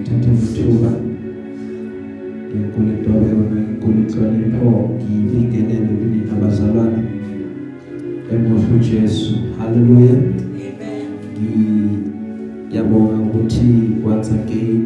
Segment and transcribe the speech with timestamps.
[0.00, 0.90] ngithathe ithuba
[2.54, 7.02] inkulu intobeko inkulu inhlonipho ngibingelele kini nabazalwane
[8.32, 10.16] emohle uJesu haleluya
[12.68, 13.68] ngiyabonga ukuthi
[14.04, 14.78] once again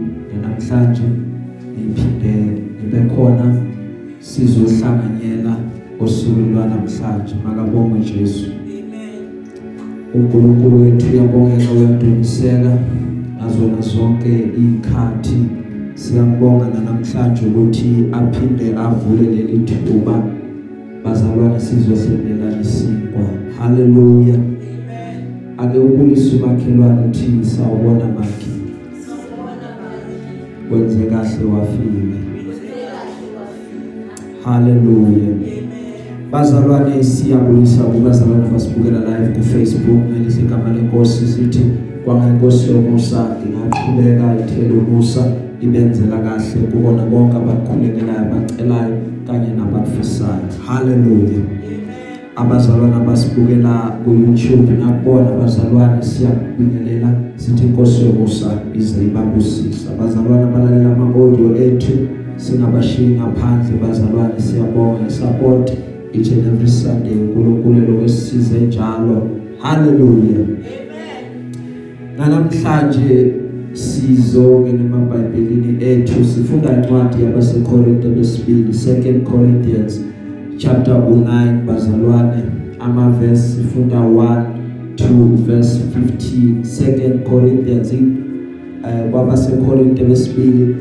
[0.43, 1.07] namhlanje
[1.81, 2.35] iphinde
[2.83, 3.47] ibe khona
[4.19, 5.55] sizohlanganyela
[6.01, 8.47] osukwini lwanamhlanje makabonge uJesu
[10.15, 12.79] uNkulunkulu wethu uyabongeka uyandumisela
[13.47, 15.39] azona zonke izikhathi
[15.95, 20.23] siyambonga namhlanje ukuthi aphinde avule leli thuba.
[21.05, 23.25] Bazalwane sizohlelela isinkwa
[23.59, 24.37] haleluya.
[25.59, 28.51] Ake ubulise umakhelwane uthi sawubona makhe
[30.71, 32.19] wenze kahle wafika
[34.45, 35.35] haleluya.
[36.33, 40.01] Bazalwane siyabulisa kubazalwane basibukela live ku Facebook.
[40.11, 41.65] Ngelihle igama lenkosi sithi
[42.05, 45.23] kwangenkosi yomusa ngingaqhubeka ithele umusa
[45.61, 48.95] ibenzela kahle kubona bonke abakhulekelayo abacelayo
[49.27, 50.47] kanye nabafisayo.
[50.67, 51.41] Haleluya
[52.37, 53.73] abazalwane abasibukela
[54.05, 61.93] ku YouTube nakubona abazalwane siyakubingelela sithi inkosi yomusa ize ibabusisa abazalwane abalalela ama audio ethu
[62.37, 63.75] singabashiyi ngaphandle.
[63.83, 65.71] Bazalwane siyabonga support
[66.13, 67.15] each and every Sunday.
[67.15, 69.29] uNkulunkulu lokwesize njalo.
[69.59, 70.45] Haleluya
[72.19, 73.35] amen namhlanje
[73.73, 80.01] sizongena emabhayibhelini ethu sifunda incwadi yabaseKorinte besibili 2 Corinthians
[80.57, 82.43] chapter 9 bazalwane
[82.81, 84.45] ama verse sifunda 1
[84.97, 85.15] to
[85.47, 90.77] verse 15 2 Corinthians uh, kwabaseKorinte besibili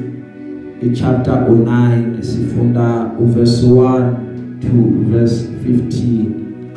[0.81, 4.13] ichapter 9 sifunda uverse 1
[4.61, 4.67] to
[5.11, 6.25] verse 15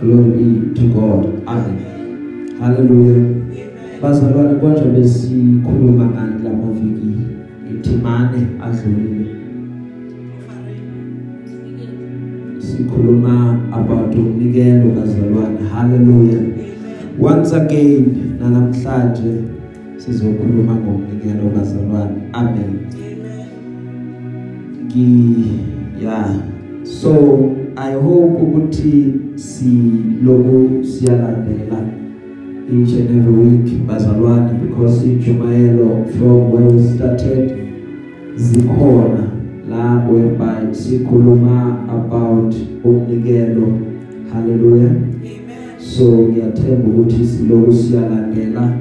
[0.01, 1.27] glory be to God.
[1.47, 2.57] Amen.
[2.61, 3.56] Hallelujah.
[4.03, 7.13] Bazalwane konje besikhuluma ngani lamaviki
[7.73, 9.27] ithimane adlulile.
[12.59, 16.43] Sikhuluma about umnikelo bazalwane hallelujah.
[17.21, 18.05] Once again
[18.41, 19.35] namhlanje
[19.97, 22.73] sizokhuluma ngomnikelo bazalwane amen.
[24.85, 25.45] Ngi
[26.03, 26.37] yeah
[26.83, 27.13] so
[27.77, 32.06] i hope ukuthi siloku siyalandela.
[32.69, 37.59] Each and every week bazalwane because ijumayelo from where we started
[38.37, 39.31] zikhona
[39.69, 42.55] la whereby sikhuluma about
[42.85, 43.79] umnikelo
[44.33, 44.95] hallelujah.
[45.79, 48.73] So ngiyathemba ukuthi siloku siyalandela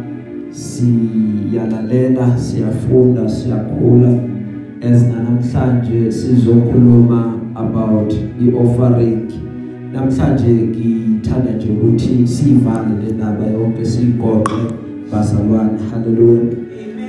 [0.51, 4.19] siyalalela siyafunda siyakhula
[4.81, 9.31] as namhlanje sizokhuluma about i-offering
[9.93, 10.94] namhlanje ngithanda
[11.39, 14.61] nje ukuthi sivale le ndaba yonke sigoqe
[15.11, 15.79] bazalwane.
[15.91, 16.65] Haleluya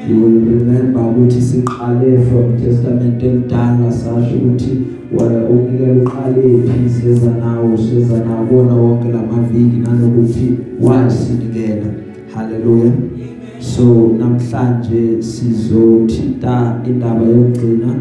[0.09, 4.73] you will remember ukuthi siqale from testament elidala sasho ukuthi
[5.51, 11.87] umnikelo uqale phi seza nawo seza nawo bona wonke lamaviki nanokuthi why sinikela
[12.35, 12.93] haleluya
[13.59, 13.85] so
[14.19, 17.95] namhlanje sizothinta indaba yokugcina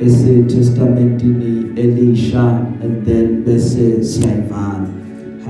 [0.00, 4.91] ese testamentini elisha and then bese siyayivala.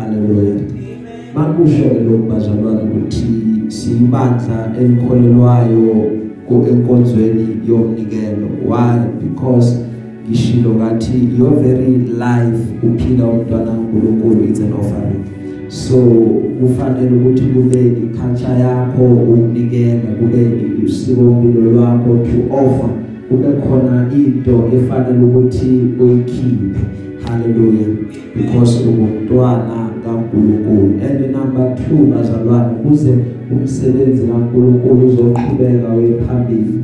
[0.03, 0.55] Haleluya
[1.35, 3.27] makusho lokubazalwana ukuthi
[3.69, 6.23] siyibandla elikholelwayo
[6.71, 8.49] enkonzweni yomnikelo.
[8.69, 8.99] Why?
[9.23, 9.79] Because
[10.29, 15.25] ngishilo ngathi your very life uphila umntwana kaNkulunkulu it's an offering.
[15.69, 15.97] So
[16.61, 20.51] kufanele ukuthi kube iculture yakho ukunikela kube
[20.85, 22.91] usiko mpilo lwakho to offer.
[23.29, 26.81] Kube khona into efanele ukuthi uyikhiphe.
[27.25, 27.87] Haleluya
[28.37, 33.15] because ungumntwana kaNkulunkulu and number 2 bazalwane kuze
[33.53, 36.75] umsebenzi kaNkulunkulu uzoqhubeka uye phambili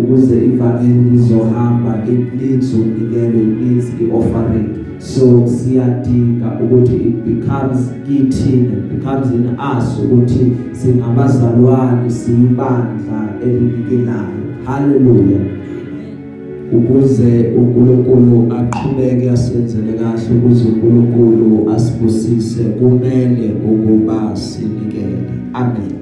[0.00, 7.92] ukuze ivangeli lizohamba it needs umnikelo it needs the offering so siyadinga ukuthi it becomes
[8.06, 9.46] kithi it becomes in
[9.78, 14.36] us ukuthi singabazalwane siyibandla elinikelayo.
[14.64, 15.55] Haleluya
[16.72, 25.18] ukuze uNkulunkulu aqhubeke asenzele kahle ukuze uNkulunkulu asibusise kumele ukuba sinikele.
[25.52, 25.92] Amen.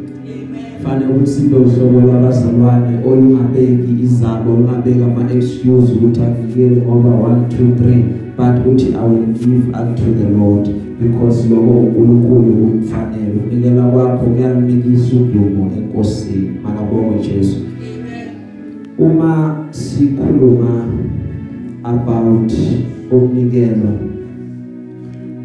[0.82, 7.74] Fanele ukuthi sibe uhlobo lwabazalwane olungabeki izabo olungabeki ama excuse ukuthi angikele ngoba 1 2
[7.80, 10.68] 3 but uthi i will give unto the lord
[11.00, 16.50] because lokho uNkulunkulu kumfanele unikela kwakho kuyalimikisa udumo enkosini.
[16.62, 17.56] Makabonge Jesu
[18.98, 20.88] uma sikhuluma
[21.84, 22.52] about
[23.10, 24.14] umnikelo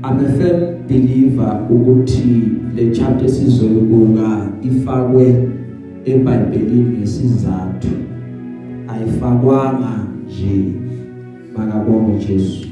[0.01, 5.49] I'm a firm believer ukuthi le chapter sizoyibuka ifakwe
[6.05, 7.87] eBhayibhelini ngesizathu.
[8.87, 10.73] Ayifakwanga nje
[11.57, 12.67] makabonge Jesu.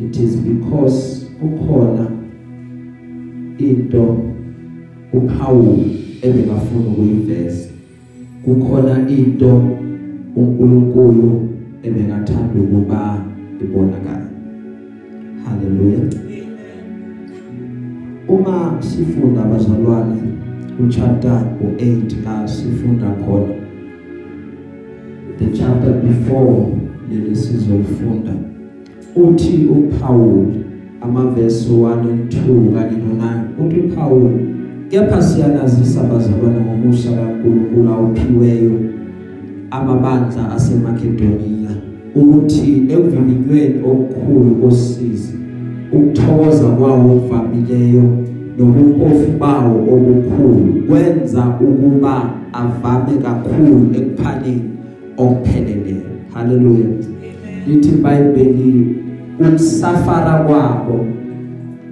[0.00, 2.10] It is because ukhona
[3.58, 4.32] into
[5.12, 5.78] uPaul
[6.22, 7.69] ebekafuna ukuyiveza.
[8.44, 9.62] Kukhona into
[10.36, 11.48] uNkulunkulu
[11.82, 13.24] ebekathanda ukuba
[13.62, 14.28] ibonakala
[15.44, 16.00] haleluya
[18.28, 20.22] uma sifunda abazalwane
[20.84, 23.54] uchapter u8 la sifunda khona.
[25.38, 26.66] The chapter before
[27.10, 28.32] leli sizofunda
[29.16, 30.46] uthi uPaul
[31.00, 34.49] amavesi 1 and 2 kanye no9 uthi uPaul
[34.90, 38.72] kepha siyanazisa abazalwane ngomusa kaNkulunkulu awuphiweyo
[39.70, 41.70] amabandla aseMakedoniya
[42.14, 45.34] ukuthi ekuvivinyweni okukhulu kosizi
[45.92, 48.04] ukuthokoza kwawo okuvamileyo
[48.58, 54.70] nobumpofu bawo obukhulu kwenza ukuba avame kakhulu ekuphaneni
[55.16, 56.10] okupheleleyo.
[56.34, 56.86] Haleluya
[57.66, 58.96] lithi iBhayibheli
[59.40, 61.06] ukusafara kwabo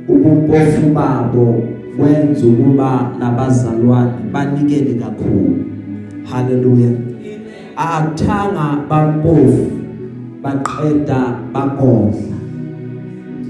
[0.09, 1.63] ubumpofu babo
[1.99, 5.65] kwenza ukuba nabazalwane banikele kakhulu.
[6.31, 6.91] Haleluya
[7.77, 9.71] akuthanga bampofu
[10.43, 11.21] baqeda
[11.53, 12.39] bakodla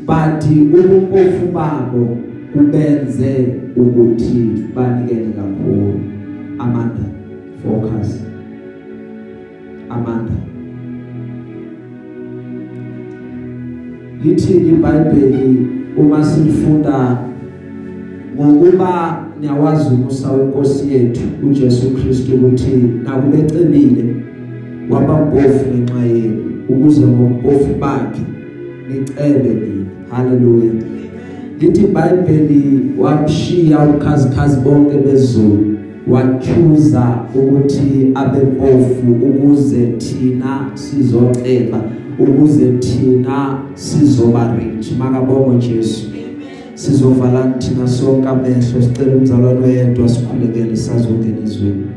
[0.06, 2.16] bathi ubumpofu babo
[2.52, 6.00] kubenze ukuthi banikele kakhulu.
[6.58, 7.04] Amanda
[7.62, 8.24] focus.
[9.90, 10.32] Amanda.
[14.24, 15.66] Lithi iBhayibheli
[15.96, 17.18] uma silifunda
[18.40, 22.70] ngokuba niyawazi umusa wenkosi yethu uJesu Kristu ukuthi
[23.04, 24.04] nakubecebile
[24.90, 28.22] wabampofu ngenxa yenu ukuze ngompofu bakhe
[28.88, 29.86] nicebe nini.
[30.10, 30.72] Haleluya
[31.60, 35.76] lithi iBhayibheli wamshiya ukhazikhazi bonke bezulu
[36.08, 41.80] wachuza ukuthi abempofu ukuze thina sizoceba
[42.18, 44.92] ukuze thina sizoba rich.
[44.98, 46.07] Makabongo Jesu.
[46.78, 51.87] Sizovala thina sonke amehlo sicela umzalwane oyedwa sikhulekele sazongena ezweni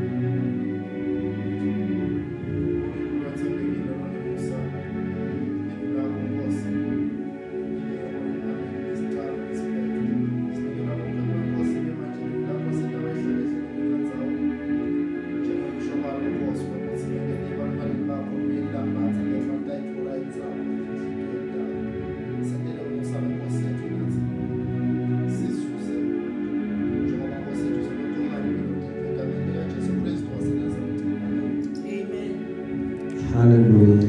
[33.38, 34.04] haleluya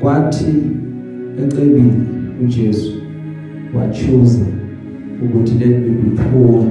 [0.00, 0.54] kwathi
[1.44, 1.92] ecebile
[2.44, 2.92] uJesu
[3.74, 4.46] wachuza
[5.24, 6.66] ukuthi let me be poor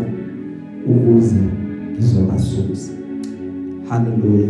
[0.87, 1.35] ukuze
[1.93, 2.91] ngizobasusa
[3.89, 4.49] haleluya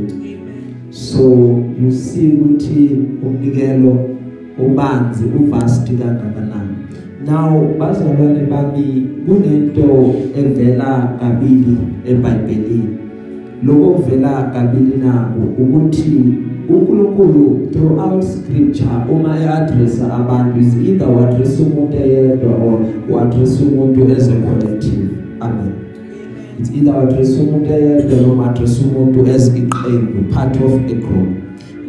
[0.90, 1.24] so
[1.82, 4.10] you see ukuthi umnikelo
[4.66, 6.76] ubanzi uvasti kangakanani.
[7.26, 12.98] Now bazalwane bami kunento evela kabili eBhayibhelini.
[13.64, 16.34] Lokho kuvela kabili nabo ukuthi
[16.70, 22.80] uNkulunkulu throughout scripture uma eaddressa abantu is either uaddress umuntu eyedwa or
[23.12, 25.74] uaddress umuntu as a collective amen.
[26.60, 31.30] It's either uaddress umuntu eyedwa noma address umuntu as iqembu part of a group.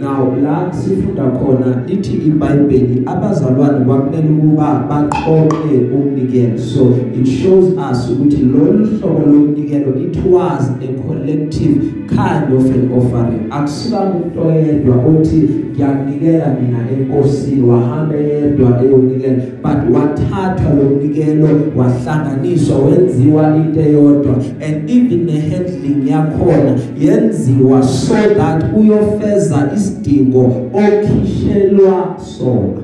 [0.00, 6.58] Now la sifunda khona lithi iBhayibheli abazalwane kwakumele ukuba baxoxe umnikelo.
[6.58, 12.92] So it shows us ukuthi lolu hlobo lomnikelo it was a collective kind of an
[12.92, 21.48] offering akusika umuntu oyedwa othi ngiyakunikela mina enkosini wahamba yedwa eyonikela but wathathwa lo mnikelo
[21.76, 24.34] wahlanganiswa wenziwa into eyodwa.
[24.60, 32.82] And even the handling yakhona yenziwa so that uyofeza isidingo okhishelwa sona.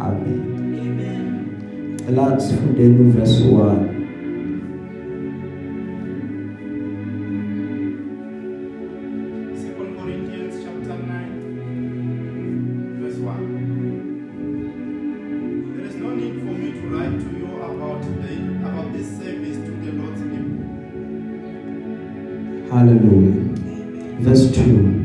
[0.00, 0.40] Amen.
[0.80, 2.16] Amen.
[2.16, 3.97] La sifundeni verse 1
[22.70, 23.48] Hallelujah.
[24.20, 24.97] Verse 2.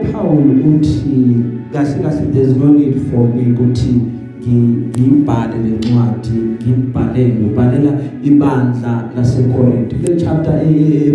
[0.00, 1.36] uPaul uthi
[1.72, 4.00] kahle kahle there's no need for me ukuthi
[4.40, 7.92] ngibhale lencwadi ngibhalele ubhalela
[8.24, 10.64] ibandla laseKorinte le chapter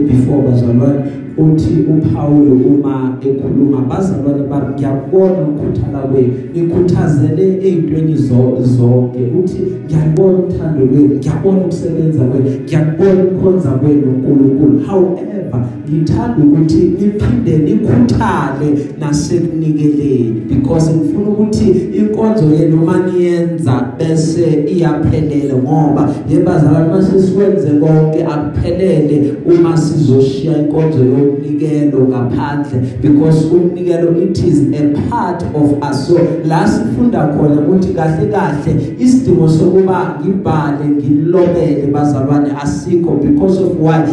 [0.07, 0.99] before bazalwane
[1.37, 9.19] uthi uPaul uma ekhuluma bazalwane bami ngiyabona ukukhuthala kwenu nikhuthazele ezintweni zonke.
[9.39, 17.57] Uthi ngiyabona uthando lwenu ngiyabona ukusebenza kwenu ngiyabona ukukhonza kwenu uNkulunkulu however ngithanda ukuthi niphinde
[17.57, 21.65] nikhuthale nasekunikeleni because ngifuna ukuthi
[21.97, 31.99] inkonzo yenu maniyenza bese iyaphelela ngoba yebazalwane mase sikwenze konke akuphelele uma sizoshiya inkonzo yomnikelo
[32.07, 36.07] ngaphandle because umnikelo it is a part of us.
[36.07, 36.13] So
[36.45, 44.05] la sifunda khona ukuthi kahle kahle isidingo sokuba ngibhale ngilobele bazalwane asikho because of why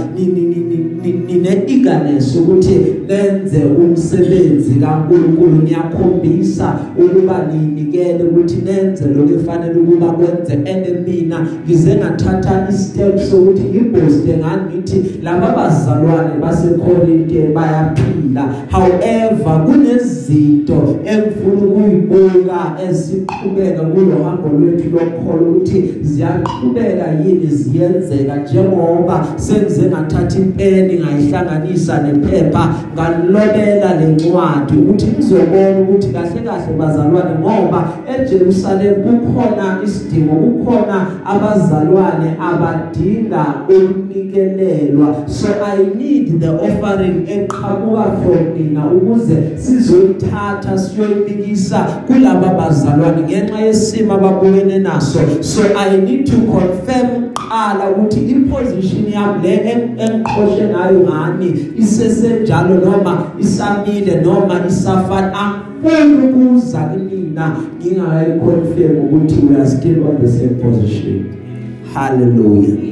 [1.43, 2.75] nine eagerness ukuthi
[3.09, 5.63] lenze umsebenzi kaNkuluNkulu.
[5.63, 10.53] Niyakhombisa ukuba ninikele ukuthi nenze lokho efanele ukuba kwenze.
[10.53, 18.22] And mina ngize ngathatha istep sokuthi ngibooste ngani ngithi laba bazalwane baseKorinte bayaphila
[18.71, 22.61] however kunezinto engifuna ukuyibuka
[22.91, 33.95] esiqhubeka kulohambo lwethu lokholo ukuthi ziyaqhubeka yini ziyenzeka njengoba sengize ngathatha impeni ngayihlanganisa nephepha ngalobela
[34.01, 45.29] lencwadi ukuthi ngizobona ukuthi kahle kahle bazalwane ngoba eJerusalem kukhona isidingo kukhona abazalwane abadinga ukunikelelwa.
[45.29, 54.15] So i need the offering eqhamuka from nina ukuze sizoyithatha siyoyibikisa kulaba bazalwane ngenxa yesimo
[54.15, 55.19] ababukene naso.
[55.41, 59.53] So i need to confirm qala ukuthi iposition yami le
[59.99, 65.33] engiqoshe ngayo ngani isesenjalo noma isamile noma isafana.
[65.83, 71.39] Angifuni ukuza kumina ngingakayiconfirm ukuthi we are still on the same position.
[71.95, 72.92] Hallelujah.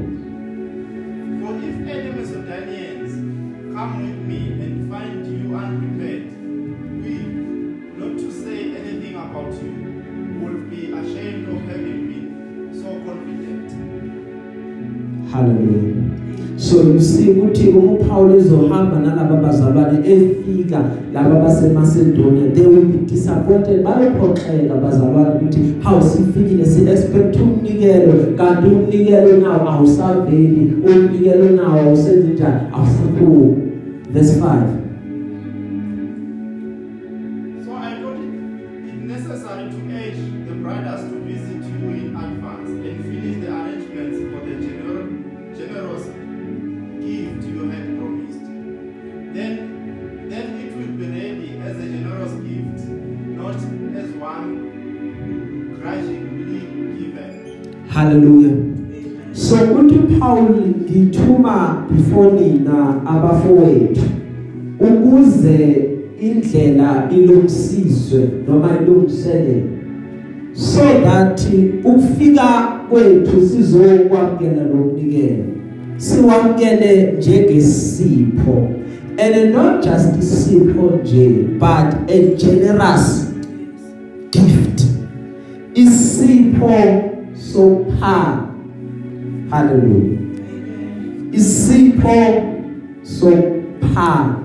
[18.41, 20.79] ezohamba nalabo bazalwane efika
[21.13, 23.83] laba baseMacedonia they will be disappointed.
[23.83, 28.13] Bayophoxeka bazalwane ukuthi how sifikile si expect umnikelo.
[28.37, 32.61] Kanti umnikelo nawo awusaveli umnikelo nawo awusenze njani?
[32.73, 33.57] Awusakhulu
[34.13, 34.80] verse 5
[61.91, 64.01] before nina abafowethu
[64.79, 65.87] ukuze
[66.21, 69.63] indlela ilungisiswe noma ilungiselwe
[70.53, 71.41] so that
[71.83, 75.43] ukufika kwethu sizokwamkela lokunikela
[75.97, 78.67] siwamkele njengesipho
[79.17, 81.29] and not just isipho nje
[81.59, 83.27] but a generous
[84.31, 84.85] gift.
[85.75, 88.47] Isipho sopha.
[89.49, 90.30] Hallelujah.
[91.31, 92.43] Isipho
[93.03, 94.35] sopha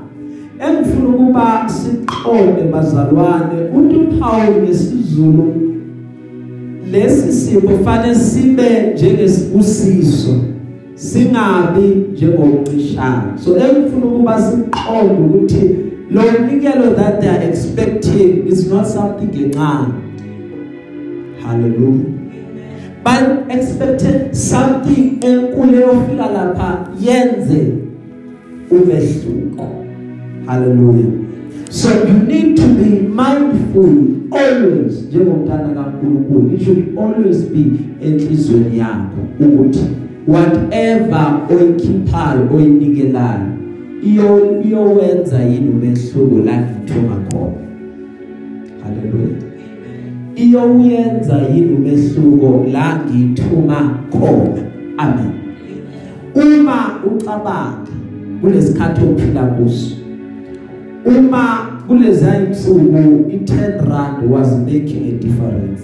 [0.68, 5.54] engifuna ukuba siqonde bazalwane uthi uPaul ngesizulu
[6.92, 10.34] lesi sipho fanele sibe njengesibusiso
[10.94, 13.38] singabi njengomcishana.
[13.44, 15.76] So engifuna ukuba siqonde ukuthi
[16.10, 19.92] lo mnikelo that they are expecting is not something encane.
[21.42, 22.15] Hallelujah.
[23.06, 27.72] But expected something enkulu eyofika lapha yenze
[28.70, 29.68] umehluko.
[30.46, 31.12] Hallelujah.
[31.70, 32.90] So you need to be
[33.22, 33.92] mindful
[34.32, 37.64] always njengomntana kaNkulunkulu it should always be
[38.02, 39.84] enhlizweni yakho ukuthi
[40.28, 43.46] whatever oyikhiphayo oyinikelayo
[44.02, 47.52] iyo iyowenza yini umehluko usuku la ngithuma khona.
[48.82, 49.45] Haleluya
[50.36, 54.62] iyowuyenza yini umehluko la ngithuma khona?
[54.98, 55.32] Amen.
[56.34, 57.90] Uma ucabanga
[58.40, 59.96] kulesikhathi ophila kuso
[61.06, 62.98] uma kulezi insuku
[63.30, 65.82] i10 rand was making a difference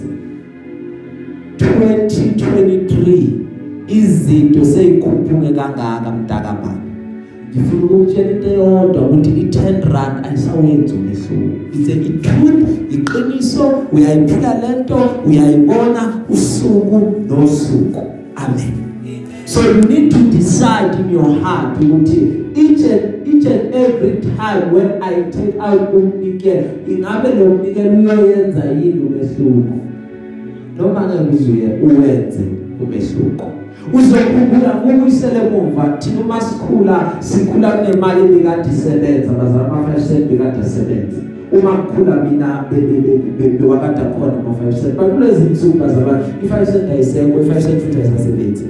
[1.57, 3.27] 2023
[3.87, 6.75] izinto seyikhuphuke kangaka mntakababa
[7.49, 11.62] ngifuna ukutshela into eyodwa ukuthi i10 rand ayisawenzi umehluko.
[11.73, 18.03] It's a truth iqiniso uyayiphila lento uyayibona usuku nosuku.
[18.35, 18.83] Amen.
[19.45, 24.71] So you need to decide in your heart ukuthi each and each and every time
[24.73, 29.73] when i take out umnikelo ingabe lo mnikelo uyoyenza yini umehluko?
[30.77, 32.41] Noma ngeke uzuye uwenze
[32.83, 33.51] umehluko.
[33.93, 40.59] Uzokhumbula ukuyisele emva thina uma sikhula sikhula kunemali ebikade isebenza bazama ama 5 cent bekade
[40.67, 41.32] isebenza.
[41.53, 42.65] Uma kukhula mina
[43.59, 44.95] bewakade khona ama 5 cent.
[44.95, 48.65] Bakulezi insuku bazama i5 cent ayisekho i5 cent futhi ayisasebenzi.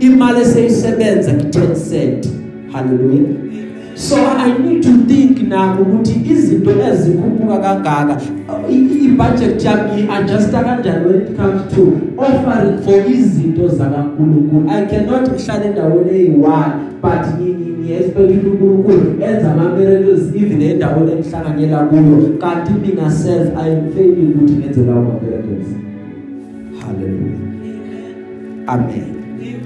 [0.00, 2.28] Imali eseyisebenza ku10 cent.
[2.72, 3.46] Hallelujah.
[3.94, 8.20] So i need to think nabo ukuthi izinto ezikhuphuka kangaka
[8.70, 11.82] i-budget yami adjusta kanjani when it comes to
[12.18, 14.70] offering for izinto zakaNkulunkulu?
[14.70, 16.70] I cannot ngihlale endaweni eyi1
[17.02, 17.24] but
[17.86, 24.34] ngiexpect uNkulunkulu enza ama miracles even endaweni engihlanganyela kuyo kanti mina self i am failing
[24.34, 25.68] ukuthi ngenze lawo miracles
[26.80, 27.38] hallelujah.
[28.66, 29.16] amen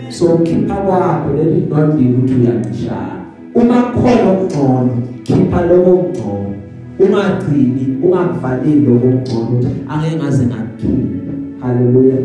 [0.09, 3.21] so khipha kwakho let it not be ukuthi uyaqishana
[3.55, 6.55] uma khona okungcono khipha lokho okungcono
[6.99, 12.17] ungagcini ungakuvaleli lokho okungcono ukuthi angeke ngaze ngakukhipha haleluya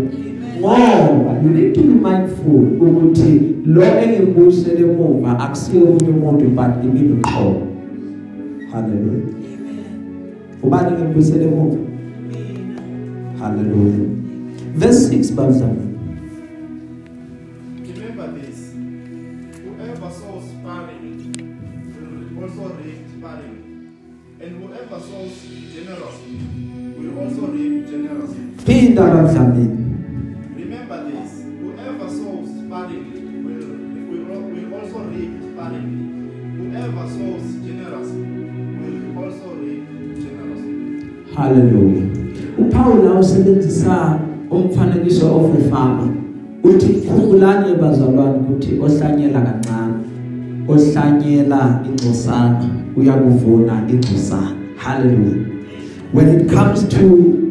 [0.60, 7.14] ngoba you need to be mindful ukuthi lo engibuyisele emuva akusiyo umuntu umuntu but ngimini
[7.14, 7.62] uqobo
[8.72, 9.26] haleluya
[10.64, 11.78] ubani ngibuyisele emuva?
[13.40, 14.06] Haleluya
[14.76, 15.86] verse 6 bazama
[28.66, 29.85] Phinda abadlamini.
[41.36, 41.76] Generously.
[41.76, 42.26] Hallelujah.
[42.58, 44.20] uPaul usebenzisa
[44.50, 46.14] umfanekiso of a farmer.
[46.64, 49.94] Uthi khumbulani bazalwane ukuthi ohlanyela kancane,
[50.68, 54.56] ohlanyela ingcosana uyakuvuna ingcosana.
[54.78, 55.46] Hallelujah.
[56.12, 57.46] When it comes to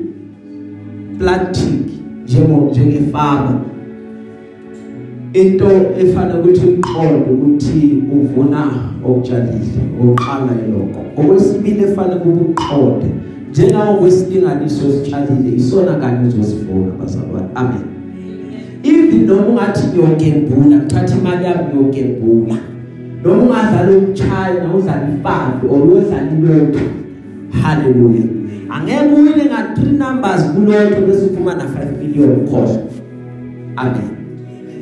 [1.19, 1.91] planting
[2.25, 3.61] njengo njengefama
[5.33, 5.67] into
[5.99, 8.71] efanele ukuthi uqonde ukuthi uvuna
[9.05, 13.07] okutshalile oqala lokho okwesibili efanele ukuqonde
[13.55, 17.85] njengawo kwesilinganiso sitshalile isona kanye uzosivuna bazalwane amen.
[18.83, 22.57] Even noma ungathi ngiyokembula uthatha imali yami ngiyokembula
[23.25, 26.85] noma ungadlala umchina udlala ifazi or uyodlala ilotho
[27.63, 28.25] hallelujah.
[28.71, 32.79] Angeke uwine nga 3 numbers kulotho bese uphuma na 5 million khohle
[33.77, 34.14] amen.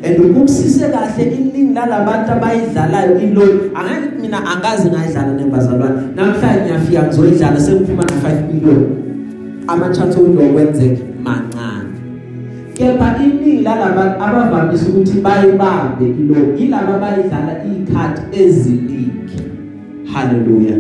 [0.03, 7.61] And ukumsise kahle iningi lalabantu abayidlalayo ilotho angeke mina angazi ngayidlala nembazalwane namhlanje ngiyafika ngizoyidlala
[7.61, 8.83] sekuphuma na 5 million.
[9.67, 11.95] Ama chance okuzokwenzeka mancane.
[12.75, 19.39] Kepha iningi lalabantu abavamise ukuthi bayibambe ilotho ilaba bayidlala ikhadi eziningi.
[20.13, 20.79] Hallelujah.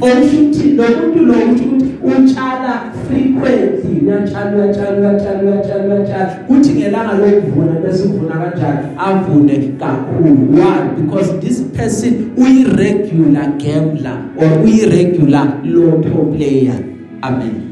[0.00, 1.64] Okushuthi lomuntu lo ukuthi
[2.16, 2.74] utshala
[3.06, 8.86] frequently uyatshala uyatshala uyatshala uyatshala uyatshala kuthi ngelanga lokuvuna bese uvuna kanjani?
[8.96, 10.56] Avune kakhulu.
[10.56, 10.88] Why?
[10.96, 16.78] Because this person uyi regular gambler or uyi regular lotto player.
[17.22, 17.67] Amen.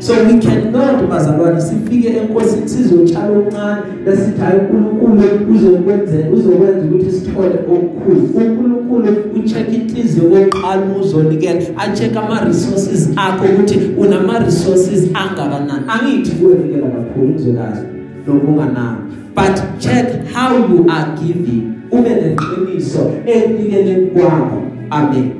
[0.00, 7.58] So we cannot bazalwane sifike enkosini sizotshala okuncane besithi hayi uNkulunkulu uzokwenza uzokwenza ukuthi sithole
[7.72, 8.30] okukhulu.
[8.34, 15.84] uNkulunkulu ucheck inhliziyo kokuqala uzonikela acheck ama resources akho ukuthi unama resources angakanani.
[15.88, 17.80] Angithi kuwenikela kakhulu kuzokazi
[18.26, 18.96] lokunganayo
[19.34, 25.37] but check how you are giving ube neqiniso ekunikele kwakho amen.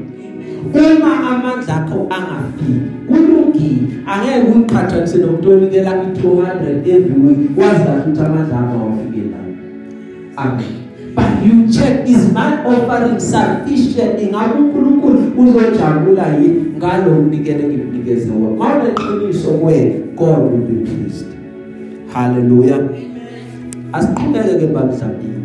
[0.75, 2.75] Uma amandla akho angafiki
[3.09, 3.89] kulungile.
[4.07, 9.41] Angeke uyiqhathanise nomuntu onikela i200 every week wazi kahle ukuthi amandla akho awafike la
[10.37, 10.75] amen.
[11.15, 14.21] But you check is my offering sufficient?
[14.21, 16.65] Ingabe uNkulunkulu uzojabula yini?
[16.77, 18.57] Ngalo unikele ngimnikeze wona.
[18.57, 21.27] Mawuneqiniso kuwena God will be pleased.
[22.13, 22.81] Hallelujah.
[23.93, 25.38] Asiqhubeke ke babudlamini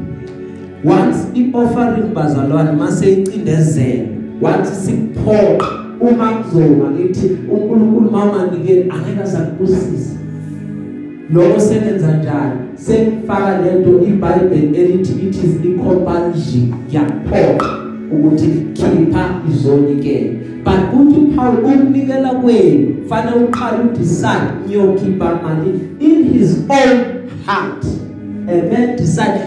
[0.84, 4.04] Once i-offering bazalwane mase icindezela
[4.42, 5.66] wathi sikuphoqa
[6.00, 10.16] uma kuzoba ngithi uNkulunkulu mawunganikeli angeke azakubusisa
[11.34, 12.60] lokho senenza njani?
[12.76, 17.66] Sekufaka lento iBhayibheli elithi it is the compulsion yakuphoqa
[18.12, 20.32] ukuthi khipha izonikela
[20.64, 24.28] but uthi Paul ukunikela kwenu fanele uqale udecide
[24.66, 26.98] ngiyokhipha mali in his own
[27.46, 27.86] heart.
[28.48, 28.96] Amen.
[28.98, 29.40] Decide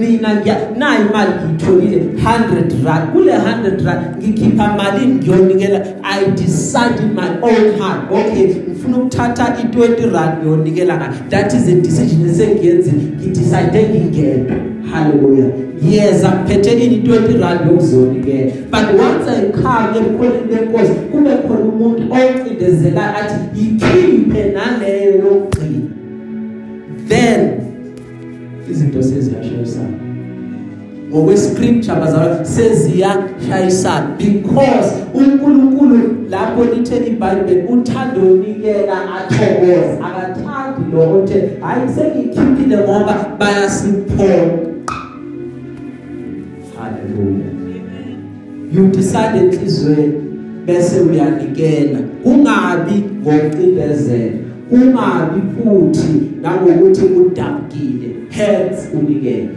[0.00, 3.12] mina ngiya nayi imali ngiyitholile 100 rand.
[3.12, 5.80] Kule 100 rand ngikhipha mali ngiyonikela.
[6.02, 8.10] I decide in my own heart.
[8.10, 14.56] Okay ngifuna ukuthatha i20 rand ngiyonikela ngayo that is a decision esengiyenzile ngidecide ngingedwa
[14.92, 15.50] hallelujah.
[15.90, 22.02] Yeza ngiphethe ini 20 rand yokuzonikela but once i come emkhoneni lenkosi kube khona umuntu
[22.12, 25.88] oncindezela athi yikhiphe naleyo yokugcina.
[27.08, 27.50] Then
[28.70, 29.98] izinto seziyashayisana.
[31.10, 34.16] Ngokwescripture bazalwa seziyashayisana.
[34.18, 44.71] Because uNkulunkulu lapho lithe iBhayibheli uthanda unikela athokoza akathandi lo othe hayi sengikhiphile ngoba bayasiphoqa
[47.02, 47.62] haleluya
[48.72, 50.32] you decide enhlizweni
[50.66, 51.98] bese uyanikela.
[52.22, 54.38] Kungabi ngokucindezela.
[54.70, 58.16] Kungabi futhi nangokuthi udabukile.
[58.28, 59.48] Hence unikele.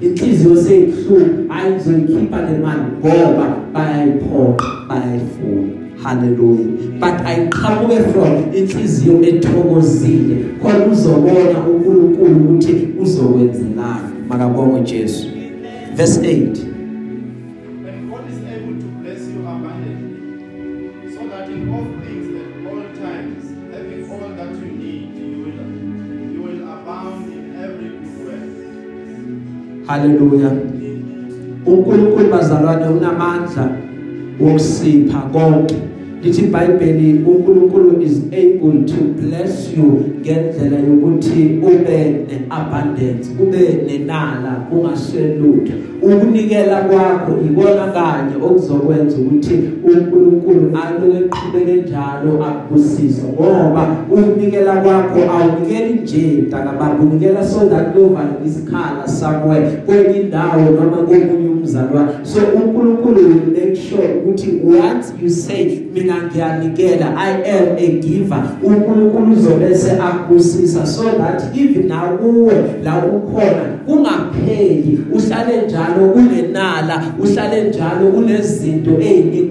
[0.00, 5.72] Inhliziyo seyibhlungu ayizoyikhipha le mali ngoba bayayiphoqa bayayifuna.
[6.02, 6.98] Hallelujah.
[7.00, 10.36] But ayiqhamuke from inhliziyo ethokozile.
[10.62, 15.31] Khona uzobona uNkulunkulu ukuthi uzokwenzelani makabonge Jesu.
[15.94, 22.26] Verse 8 And God is able to bless you abundantly, so that in all things
[22.42, 23.42] at all times,
[23.74, 29.86] having all that you need, you will, you will abound in every good work.
[29.86, 30.50] haleluya
[31.66, 33.76] uNkulunkulu bazalwane unamandla
[34.40, 35.74] wokusipha konke.
[36.22, 45.72] Lithi iBhayibheli uNkulunkulu is able to bless you ngendlela yokuthi ube neabundance ube nenala ungaswelutho
[46.02, 49.54] ukunikela kwakho ikona kanye okuzokwenza ukuthi
[49.84, 58.34] uNkulunkulu aloke eqhubeke njalo akubusisa ngoba ukunikela kwakho awunikeli nje ntaka unikela so that kuyovala
[58.46, 62.10] isikhala somewhere kwenye indawo noma komunye umzalwane.
[62.22, 68.42] So uNkulunkulu will make sure ukuthi once you say mina ngiyanikela I am a giver
[68.62, 77.64] uNkulunkulu uzobese akubusisa so that even nawe uwe la ukhona kungapheli uhlale njalo ungenala uhlale
[77.64, 79.50] njalo unezinto ezini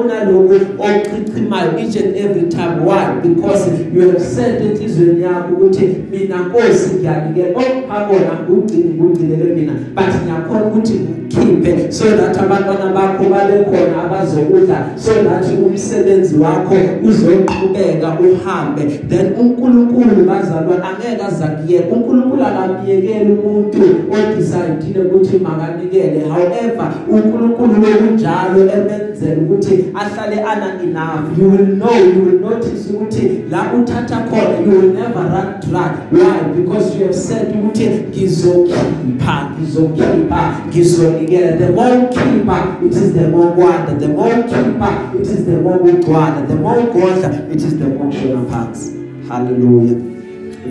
[0.00, 2.84] unaloko ochichimayo each and every time.
[2.84, 3.20] Why?
[3.22, 9.72] Because you have said enhlizweni yakho ukuthi mina Nkosi ngiyanikela okuphakona ugcini ugcinele mina.
[9.94, 16.74] But ngiyakhona ukuthi ngikhiphe so that abantwana bakho babe khona abazokudla so that umsebenzi wakho
[17.02, 18.82] uzoqhubeka uhambe.
[19.08, 23.57] Then uNkulunkulu bazalwa angeke azakiye uNkulunkulu akamyekeli umuntu.
[23.58, 26.28] Odecide ukuthi makanikele.
[26.28, 33.44] However uNkulunkulu lokunjalo emenzela ukuthi ahlale ana enough you will know you will notice ukuthi
[33.50, 35.90] la uthatha khona you will never run dry.
[36.10, 36.42] Why?
[36.56, 41.58] Because you have said ukuthi ngizokhipha ngizokhipha ngizonikela.
[41.58, 43.94] The more keeper it is the more wonder.
[43.98, 46.46] The more keeper it is the more ugcwala.
[46.48, 49.96] The more godla it is the more shona phansi hallelujah.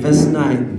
[0.01, 0.76] Verse 9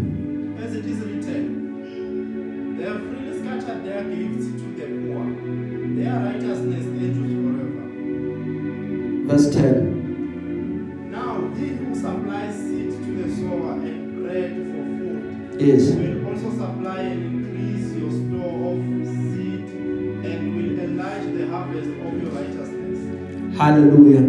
[9.29, 15.95] verse 10 Now he who supplies seed to the sower and bread for food is
[15.97, 19.69] will also supply and increase your store of seed
[20.25, 23.59] and will enlarge the harvest of your righteousness.
[23.59, 24.25] Hallelujah.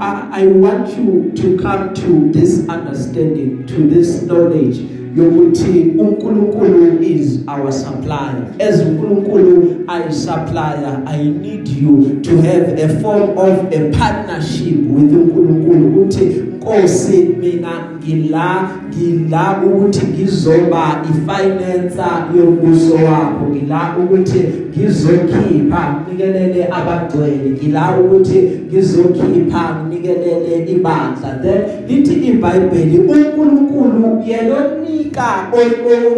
[0.00, 4.95] I, I want you to come to this understanding, to this knowledge.
[5.16, 8.52] Yokuthi uNkulunkulu is our supplier.
[8.60, 11.02] As uNkulunkulu ay supplier.
[11.06, 16.02] I need you to have a form of a partnership with uNkulunkulu.
[16.02, 23.46] Uthi Nkosi mina ngila ngila ukuthi ngizoba ifinancer yombuso wakho.
[23.50, 24.40] Ngila ukuthi
[24.70, 28.38] ngizokhipha nginikelele abagcwele ngila ukuthi
[28.68, 31.30] ngizokhipha nginikelele ibandla.
[31.42, 35.28] Then lithi iBhayibheli uNkulunkulu yelonika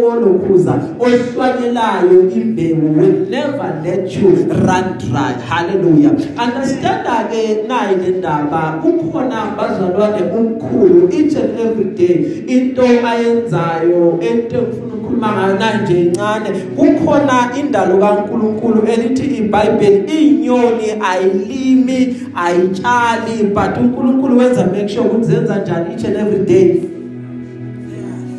[0.09, 4.29] olokhuza ohlwanyelayo imbewu will never let you
[4.65, 5.33] run dry.
[5.49, 6.11] Hallelujah.
[6.37, 14.57] Understand ke nayi le ndaba kukhona bazalwane umkhulu each and every day into ayenzayo into
[14.61, 24.37] ngifuna ukukhuluma ngayo nanje incane kukhona indalo kaNkuluNkulu elithi iBhayibheli inyoni ayilimi ayitshali but uNkulunkulu
[24.37, 26.81] wenza make sure ukuthi zenza njani each and every day.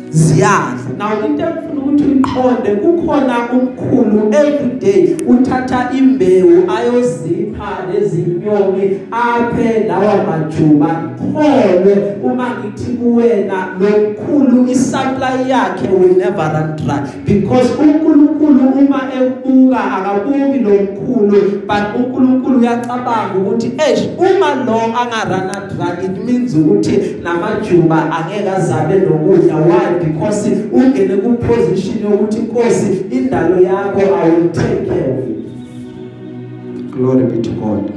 [0.09, 0.80] Ziyadla.
[1.01, 10.23] Now into engifuna ukuthi uyiqonde kukhona umkhulu every day uthatha imbewu ayozipha lezinyoni aphe lawa
[10.23, 17.01] majuba kholwe uma ngithi kuwena lomkhulu isupply yakhe will never run dry.
[17.25, 26.05] Because uNkulunkulu uma ebuka akabuki lomkhulu but uNkulunkulu uyacabanga ukuthi eish uma lo angarana dry
[26.05, 29.55] it means ukuthi namajuba angeke azabe nokudla.
[29.55, 29.99] Why?
[30.05, 30.47] Because
[30.91, 37.41] ungene ku position yokuthi inkosi indalo yakho i will take care of it glory be
[37.41, 37.87] to god.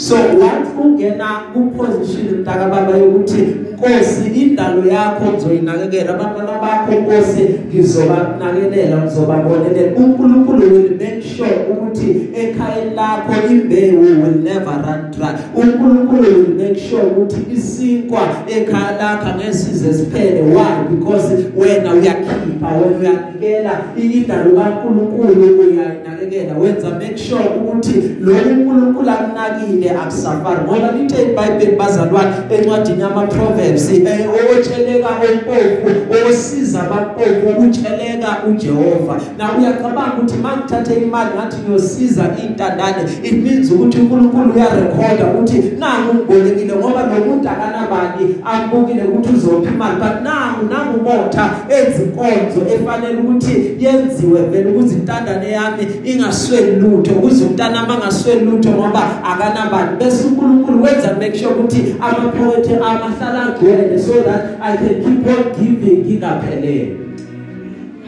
[0.00, 7.42] So once ungena ku position mntaka baba yokuthi Nkosi indalo yakho ngizoyinakekela abantwana bakho Nkosi
[7.68, 9.96] ngizobaнаkelela ngizobabonelela.
[9.96, 15.34] uNkulunkulu will make sure ukuthi ekhaya lakho imbewu will never run dry.
[15.56, 20.42] uNkulunkulu will make sure ukuthi isinkwa ekhaya lakho ngesize siphele.
[20.42, 20.84] Why?
[20.90, 23.80] Because wena uyakhipha wena uyanikela.
[23.96, 26.54] Indalo kaNkulunkulu uyayinakekela.
[26.54, 33.71] Wenza make sure ukuthi lo uNkulunkulu akunakile akusafari ngoba lithe iBhayibheli bazalwane encwadini yama Proverbs
[33.72, 39.20] James eh otsheleka ompofu osiza abampofu ukutsheleka uJehova.
[39.38, 46.14] Na uyacabanga ukuthi mangithathe imali ngathi ngiyosiza intandane it means ukuthi uNkulunkulu uyarekhoda ukuthi nangu
[46.14, 53.18] ngibolekile ngoba lo muntu akanabani ambukile ukuthi uzopha imali but nangu nangu motha ezinkonzo efanele
[53.18, 59.96] ukuthi yenziwe vele ukuze intandane yami ingasweli lutho ukuze umntana mangasweli lutho ngoba akanabani.
[59.98, 65.52] Bese uNkulunkulu wenza make sure ukuthi amaphakethe amahlala ngigcwele so that I can keep on
[65.52, 66.96] giving ngingaphelele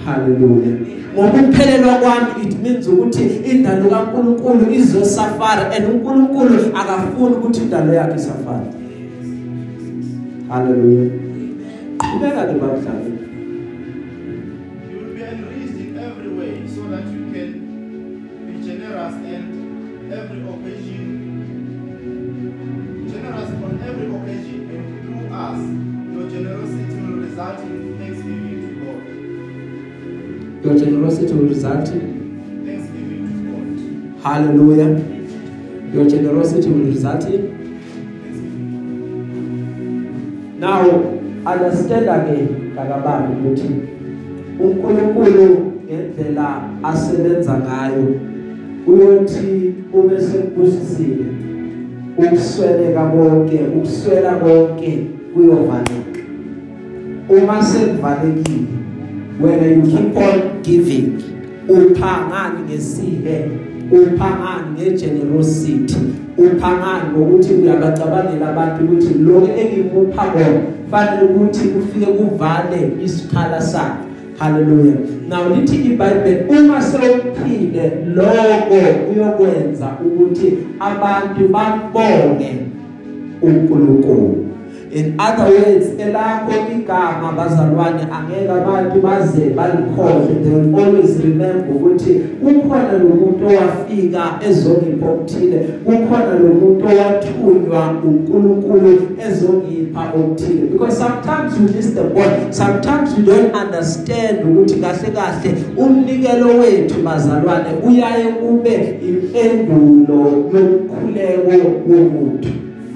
[0.04, 0.76] hallelujah.
[1.14, 8.66] Ngokuphelelwa kwami it means ukuthi indalo kaNkuluNkulu izosafara and uNkulunkulu akafuni ukuthi indalo yakhe isafare
[10.48, 11.10] hallelujah.
[12.16, 13.23] Ubeka ke babudlala
[30.64, 32.14] your generosity will result in
[34.22, 34.98] hallelujah.
[35.92, 37.64] Your generosity will result in
[40.58, 40.80] now
[41.46, 43.70] understand again kakababa ukuthi
[44.60, 48.20] uNkulunkulu ngendlela asebenza ngayo
[48.86, 51.24] uyothi ube sekubusisile
[52.18, 56.20] ukusweleka konke ukuswela konke kuyovaleka
[57.28, 58.83] uma sekuvalekile
[59.38, 61.22] when you keep on giving
[61.68, 63.50] uphangani ngesihe
[63.92, 65.96] uphangani ngegenerosity
[66.38, 74.04] uphangani ngokuthi uyabacabangela abantu ukuthi lokho engimupha bona fanele ukuthi ufike kuvale isikhala sakhe
[74.38, 74.94] haleluya
[75.28, 78.80] now lithi iBhayibheli uma sewuphile lokho
[79.12, 82.56] uyokwenza ukuthi abantu babonge
[83.42, 84.53] uNkulunkulu.
[84.94, 92.14] In other words elakho igama bazalwane angeke abantu baze balikhohle they will always remember ukuthi
[92.14, 100.66] kukhona lomuntu owafika ezongipha okuthile kukhona lomuntu owathunywa uNkulunkulu ezongipha okuthile.
[100.72, 102.54] Because sometimes you miss the point.
[102.54, 110.18] Sometimes you don't understand ukuthi kahle kahle umnikelo wethu bazalwane uyaye kube impendulo
[110.52, 111.50] yokukhuleko
[111.88, 112.48] womuntu.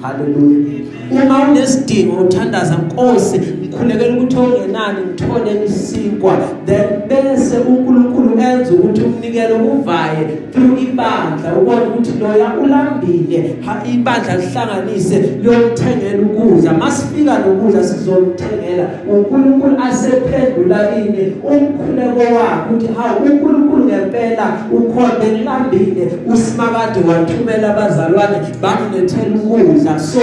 [0.03, 6.33] Haleluya uma unesidingo uthandaza Nkosi ngikhulekela ukuthi ongenani ngithole isinkwa
[6.67, 14.37] then bese uNkulunkulu enza ukuthi umnikelo uvaye through ibandla ubone ukuthi loya ulambile ha ibandla
[14.37, 16.73] lihlanganise liyomthengela ukudla.
[16.73, 27.01] Masifika nokudla sizomthengela uNkulunkulu asephendula ini umkhuleko wakhe ukuthi ha uNkulunkulu ngempela ukhona ngilambile usimakade
[27.09, 29.99] wathumela abazalwane bangilethela ukudla.
[29.99, 30.21] So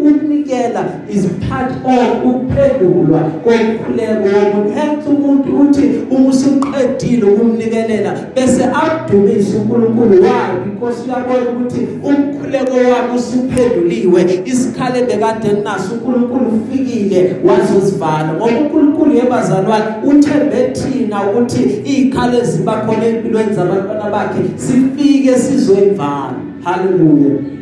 [0.00, 4.70] ukunikela is part of ukuphela ukuphendulwa kokukhuleko womuntu.
[4.74, 13.18] Hence umuntu uthi uma usuqedile ukumnikelela bese abudumisa uNkulunkulu wayo because uyabona ukuthi umkhuleko wami
[13.18, 18.32] usuphenduliwe isikhale bekade naso uNkulunkulu ufikile wazosivala.
[18.32, 26.34] Ngoba uNkulunkulu yebazalwane uthembe thina ukuthi izikhale ziba khona empilweni zabantwana bakhe sifike sizoyivala.
[26.64, 27.58] Haleluya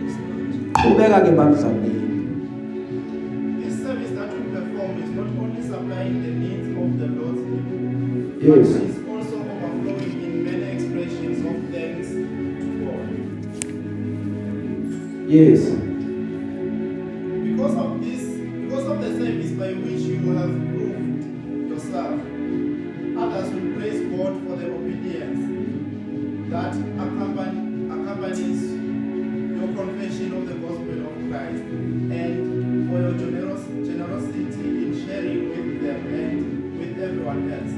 [0.84, 1.95] ubeka ke bakuzamile
[8.46, 8.68] Yes.
[8.74, 13.06] but is also overflowing in many expressions of thanks to God.
[15.28, 15.60] yes
[17.48, 18.22] Because of this,
[18.62, 21.22] because of the service by which you have proved
[21.70, 22.20] yourself,
[23.18, 25.42] others will praise God for the obedience
[26.52, 28.62] that accompany, accompanies
[29.58, 31.62] your confession of the gospel of Christ
[32.14, 37.75] and for your generous, generosity in sharing with them and with everyone else.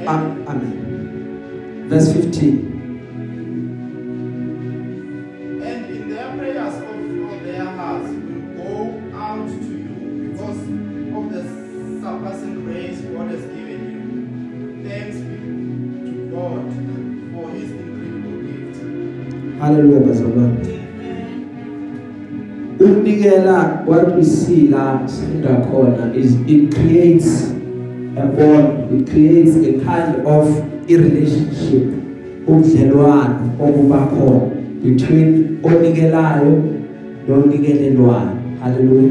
[0.00, 2.80] And, Am- amen verse 15
[5.62, 8.72] and in their prayers of, of their hearts will go
[9.16, 10.60] out to you because
[11.16, 11.42] of the
[12.00, 14.88] surpassing grace God has given you.
[14.88, 15.36] Thanks be
[16.10, 16.64] to God
[17.34, 18.76] for his incredible gift.
[19.60, 20.58] haleluya bazalwane
[22.80, 27.52] ukunikela what we see la sifunda khona is it creates
[28.20, 30.46] a bond it creates a kind of
[30.88, 31.86] a relationship
[32.46, 34.50] ubudlelwano obuba khona
[34.82, 36.62] between onikelayo
[37.28, 38.30] nonikelelwayo.
[38.62, 39.10] Haleluya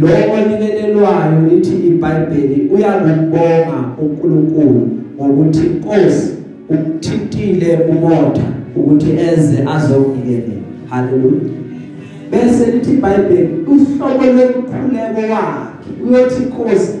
[0.00, 6.32] lo onikelelwayo lithi iBhayibheli uyakumbonga uNkulunkulu ngokuthi inkosi
[6.68, 8.42] umthintile umotha
[8.76, 11.40] ukuthi eze azonikelela haleluya
[12.30, 16.98] bese lithi iBhayibheli uhlobo lwekukhuleko wakhe uyothi inkosi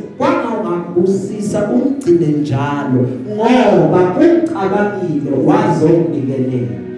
[0.70, 6.89] kwangangabusisa umgcine njalo ngoba ucabangile wazonikelela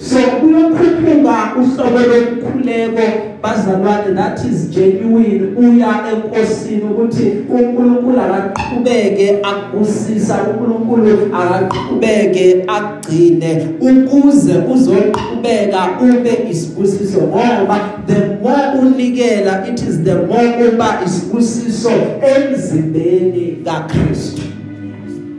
[0.00, 3.02] so kuyokhuphuka uhlobo lokukhuleko
[3.42, 5.56] bazalwane that is genuine.
[5.56, 18.38] Uya enkosini ukuthi uNkulunkulu akaqhubeke akubusisa uNkulunkulu akaqhubeke agcine ukuze uzoqhubeka ube isibusiso ngoba the
[18.42, 21.90] more unikela it is the more uba isibusiso
[22.36, 24.42] emzimbeni kaKristu.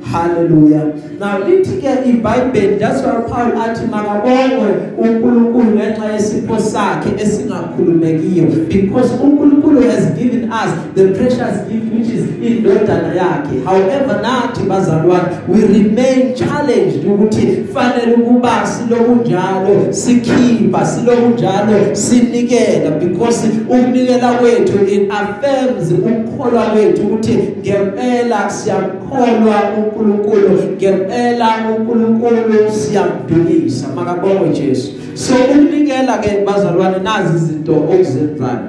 [0.10, 0.86] Hallelujah.
[1.19, 9.12] Now lithi ke iBhayibheli that's why Paul athi makabongwe uNkulunkulu ngenxa yesipho sakhe esingakhulumekiyo because
[9.24, 13.63] uNkulunkulu has given us the precious gift which is indodana yakhe.
[13.63, 24.34] However nathi bazalwane we remain challenged ukuthi fanele ukuba silokunjalo sikhipha silokunjalo sinikela because ukunikela
[24.34, 34.91] kwethu it affirms ukukholwa kwethu ukuthi ngempela siyamkholwa uNkulunkulu ngempela uNkulunkulu siyamdumisa makabongwe Jesu.
[35.13, 38.59] So ukunikela ke bazalwane nazi izinto okuzenzayo.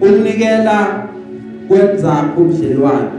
[0.00, 1.08] Ukunikela
[1.68, 3.10] kwenza ubudlelwano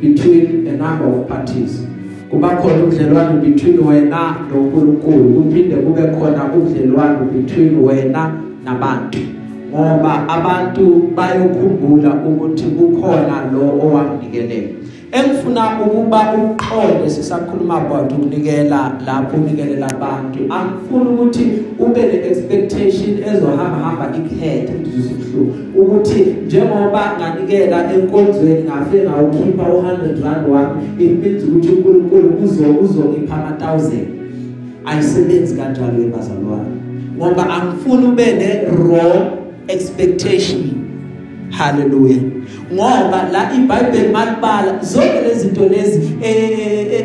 [0.00, 1.82] between a number of parties.
[2.30, 5.42] Kuba khona ubudlelwano between wena noNkulunkulu.
[5.42, 8.32] Kuphinde kube khona ubudlelwano between wena
[8.64, 9.18] nabantu.
[9.70, 14.77] Ngoba abantu bayokhumbula ukuthi kukhona lo owamnikelela.
[15.12, 20.38] Engifuna ukuba uqonde sisakhuluma about ukunikela lapho unikelela abantu.
[20.52, 30.24] Angifuni ukuthi ube ne-expectation ezohamba hamba ikhethe ngizisihlu ukuthi njengoba nganikela enkonzweni ngafike ngawukhipha u100
[30.24, 33.92] rand wami it means ukuthi uNkulunkulu uzo uzongipha ama1000
[34.84, 36.74] ayisebenzi kanjalo ebazalwane
[37.16, 38.50] ngoba angifuni ube ne
[38.88, 39.12] raw
[39.68, 40.60] expectation.
[41.50, 42.37] Haleluya
[42.72, 46.00] ngoba la iBhayibheli malibala zonke lezi zinto lezi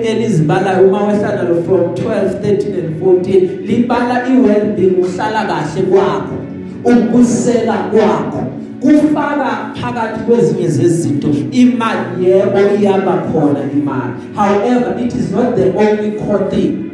[0.06, 6.36] elizibalayo uma wehlala lo from 12 13 and 14 libala iwell being uhlala kahle kwakho
[6.84, 8.44] ukubusela kwakho
[8.84, 14.14] kufaka phakathi kwezinye zezinto imali yebo iyaba khona imali.
[14.36, 16.90] However it is not the only core thing.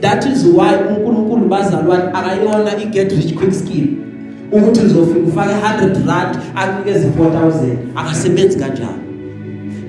[0.00, 4.07] That is why uNkulunkulu bazalwane akayona i get rich quick scheme.
[4.52, 8.98] Ukuthi uzofika ufake 100 rand akunikeze 4000 akasebenzi kanjalo.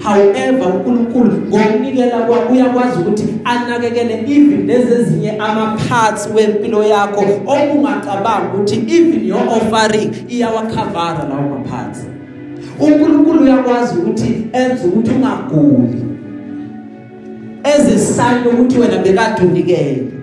[0.04, 8.54] However uNkulunkulu ngokunikela kwakhe uyakwazi ukuthi anakekele even lezi ezinye ama parts wempilo yakho okungacabanga
[8.54, 12.00] ukuthi even your offering iyawakhavara lawo ma parts
[12.80, 16.06] uNkulunkulu uyakwazi ukuthi enze ukuthi ungaguli.
[17.64, 20.19] Ezisayini ukuthi wena bekade unikele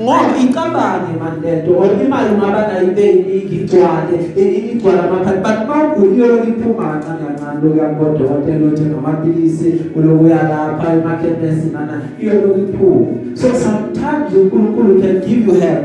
[0.00, 6.44] ngoba icabange manlento or imali ungaba nayo ibe iningi igcwale igcwala amaphakathi but mawugula yona
[6.44, 15.00] iphuma kancane kancane lokuyakudokotela othenga amaphilisi ulokuya lapha emakhemesi nana iyona iphuma so sometimes uNkulunkulu
[15.02, 15.84] can give you help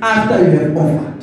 [0.00, 1.22] after you have offered.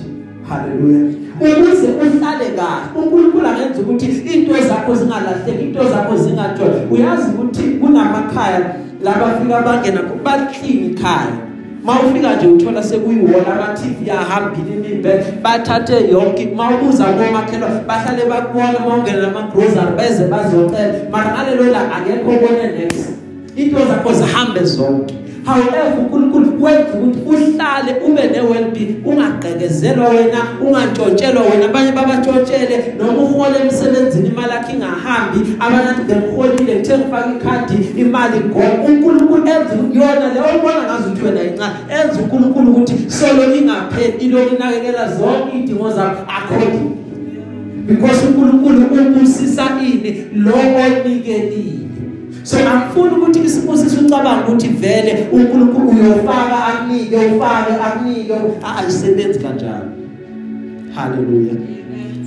[0.49, 1.13] Hallelujah.
[1.39, 6.87] Ukuze uhlale kahle uNkulunkulu angenza ukuthi into zakho zingalahleki into zakho zingatshoni.
[6.91, 11.42] Uyazi ukuthi kunamakhaya labafika bangena baklini ikhaya
[11.83, 19.41] mawufika nje uthola sekuyiwona abathi yahambile imimbe bathathe yonke mawubuza komakhelwa bahlale bakubona mawungena nama
[19.41, 23.09] grocery beze bazocela mara ngalelo la akekho bone next.
[23.55, 25.22] Into zakho zihambe zonke.
[25.45, 31.65] However uNkulunkulu wenza ukuthi uhlale ube ne-well-being ungagqekezelwa wena ungantshotshelwa wena.
[31.65, 35.39] Abanye babatshotshele noma uhole emsebenzini imali yakhe ingahambi.
[35.59, 38.77] Abanye athi bengiholile ngithe ngifaka ikhadi imali gone.
[38.87, 44.55] uNkulunkulu enza yona leyo ubona ngazi ukuthi wena incane enza uNkulunkulu ukuthi solo ingapheli ilokhu
[44.55, 46.89] inakekela zonke idingo zakho according
[47.87, 51.92] because uNkulunkulu ubusisa ini lo onikelile.
[52.43, 58.33] So angifuni ukuthi isibusiso ucabanga ukuthi vele uNkulunkulu uyofaka akunike ufake akunike
[58.77, 59.85] ayisebenzi kanjalo
[60.95, 61.73] hallelujah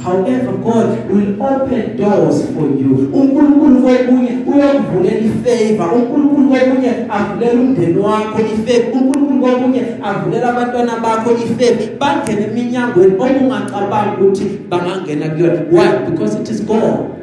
[0.07, 3.11] However God will open doors for you.
[3.13, 5.95] uNkulunkulu kokunye uyokuvulela ifavor.
[5.95, 8.93] uNkulunkulu kokunye avulela umndeni wakho ifavor.
[8.93, 11.99] uNkulunkulu kokunye avulela abantwana bakho ifavor.
[11.99, 15.61] Bangene eminyangweni okungacabanga ukuthi bangangena kuyona.
[15.71, 16.11] Why?
[16.11, 17.16] Because it is God.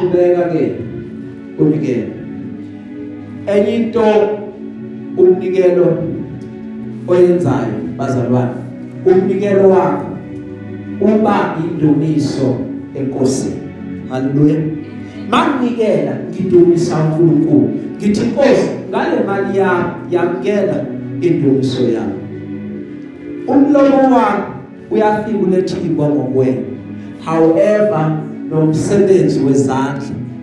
[0.00, 0.62] Qhubeka ke
[1.58, 2.08] unikele
[3.46, 4.04] enye into
[5.16, 6.02] umnikelo
[7.08, 8.60] oyenzayo bazalwane
[9.04, 10.06] umnikelo wakho
[11.00, 12.56] uba indumiso
[12.94, 13.60] enkosini.
[14.08, 14.56] Haleluya.
[15.30, 17.70] Manginikela ngidumisa uNkulunkulu.
[17.96, 20.84] Ngithi Nkosi ngale mali yami yamkela
[21.20, 22.20] indumiso yami.
[23.46, 24.42] Umlomo wami
[24.90, 26.62] uyafika ulethe ibongo kuwena
[27.24, 30.02] however nomsebenzi wezandla.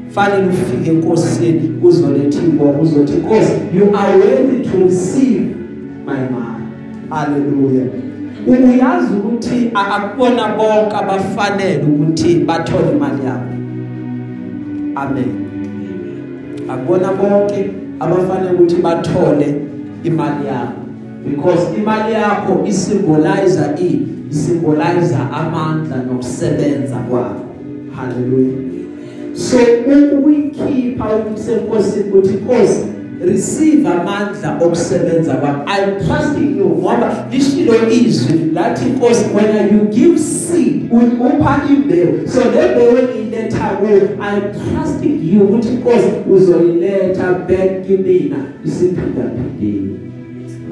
[0.09, 5.55] Fanele ufike enkosini uzoletha inkomo uzothi inkosi you are worthy to receive
[6.05, 6.65] my money
[7.09, 7.85] haleluya.
[8.47, 13.45] Uyazi ukuthi akubona bonke abafanele ukuthi bathole imali yabo
[14.95, 15.31] amen.
[16.69, 19.55] Akubona bonke abafanele ukuthi bathole
[20.03, 20.71] imali yabo
[21.29, 27.46] because imali yakho isymbolizer i symbolizer amandla nokusebenza kwakho.
[27.97, 28.53] Haleluya
[29.33, 29.57] so
[30.17, 32.85] ukuyikhipha ukusenkosini ukuthi inkosi
[33.25, 35.63] receive amandla okusebenza kwami.
[35.65, 42.27] I'm trusting you ngoba lishilo izwi lathi inkosi when you give seed upha imbewu.
[42.27, 50.06] So le mbewu engiletha kuwe i'm trusting you ukuthi inkosi uzoyiletha back kimina isiphinda phindile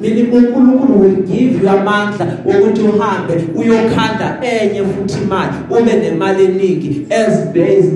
[0.01, 7.07] meaning uNkulunkulu will give you amandla ukuthi uhambe uyokhanda enye futhi imali ube nemali eningi
[7.09, 7.93] as based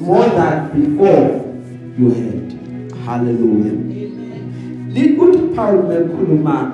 [0.00, 1.40] more than before
[1.98, 2.54] you had.
[3.06, 3.72] Hallelujah.
[4.94, 6.72] Likuthi Paul mekhuluma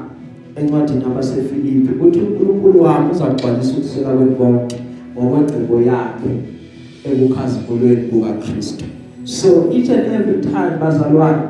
[0.56, 4.76] encwadini yabaseFilipi uthi uNkulunkulu wami uzagcwalisa ukuseka kwenkonke
[5.16, 6.30] ngokwegcebo yakhe
[7.04, 8.84] ekukhazimulweni kukaKristu.
[9.24, 11.42] So each and every time bazalwane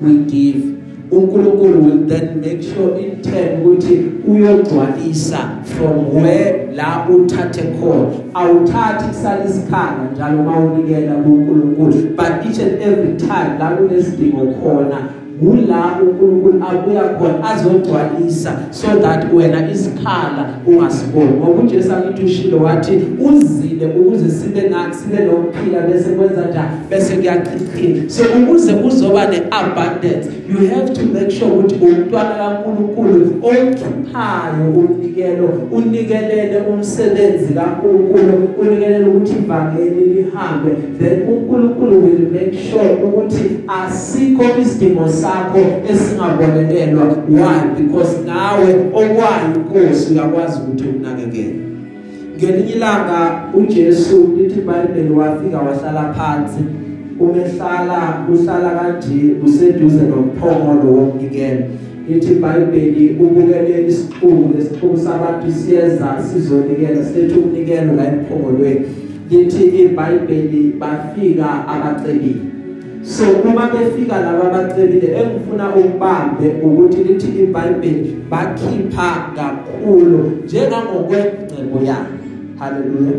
[0.00, 0.77] we give.
[1.10, 8.06] uNkulunkulu will then make sure in turn ukuthi uyogcwalisa from where la uthathe khona.
[8.34, 15.08] Awuthathi kusala isikhala njalo mawunikela kuNkulunkulu but each and every time la kunesidingo khona
[15.40, 21.30] kula uNkulunkulu abuya khona azogcwalisa so that wena isikhala ungasiboni.
[21.30, 27.16] Ngoba uJesu akithi ushilo wathi uzile ukuze sibe nathi sibe nokuphila bese kwenza njani bese
[27.16, 35.48] kuyachithina so ukuze uzoba neabundance you have to make sure ukuthi umntwana kaNkulunkulu okhiphayo umnikelo
[35.72, 40.70] unikelele umsebenzi kaNkulunkulu unikelele ukuthi ivangeli lihambe.
[40.98, 45.58] Then uNkulunkulu will make sure ukuthi asikho isidingo sakho
[45.90, 47.82] esingabonelelwa why?
[47.82, 51.54] Because nawe okwayo inkosi uyakwazi ukuthi ukunakekele.
[52.36, 56.60] Ngelinye ilanga uJesu lithi iBhayibheli wafika wahlala phansi.
[57.20, 61.62] Umehlala uhlala kanje useduze nomphongolo womnikelo.
[62.08, 68.86] Lithi iBhayibheli ubukele isixuku lesixuku sabantu siyeza sizonikela silethe umnikelo la emphongolweni.
[69.30, 72.47] Lithi iBhayibheli bafika abacebile.
[73.08, 82.18] So uma befika laba abacebile engifuna ukubambe ukuthi lithi iBhayibheli bakhipha kakhulu njengangokwengcebo yakhe
[82.58, 83.12] haleluya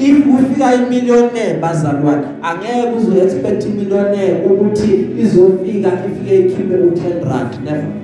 [0.00, 8.03] if kufika imillionaire bazalwane angeke uzo expect imillionaire ukuthi izofika ifike ikhiphe u10 rand never.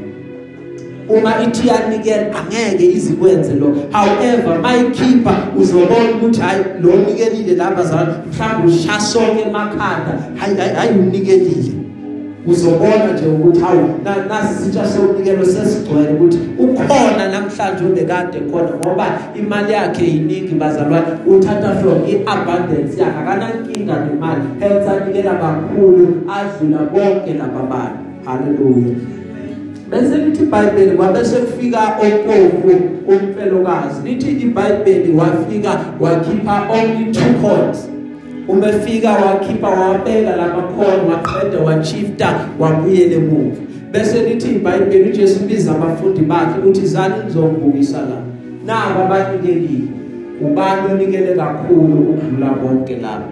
[1.10, 3.74] Uma ithi yanikela angeke izikwenze lo.
[3.92, 10.12] However mayikhipha uzobona ukuthi hayi lo nikelile lapha zalwane mhlawumbe ushasonke emakhanda.
[10.36, 11.72] Hayi hayi unikelile.
[12.46, 13.88] Uzobona nje ukuthi hawu
[14.28, 19.06] nasi sitsha sokunikelo sesigcwele ukuthi ukhona namhlanje obekade khona ngoba
[19.38, 21.06] imali yakhe yiningi bazalwane.
[21.26, 24.42] Uthatha from iabundance yakhe akanankinga nemali.
[24.60, 27.98] Hence anikela kakhulu adlula bonke laba bantu.
[28.24, 29.19] Haleluya
[29.90, 37.88] bese lithi iBhayibheli kwabese kufika opofu umfelokazi lithi iBhayibheli wafika wakhipha only two coins.
[38.48, 43.56] Umefika wakhipha wabeka lamakhono waqeda wachifta wabuyele emuva.
[43.92, 48.16] Bese lithi iBhayibheli uJesu biza abafundi bakhe uthi zani nizongibukisa la?
[48.66, 49.88] Naba abanikelile
[50.40, 53.24] ubani onikele kakhulu ukudlula bonke laba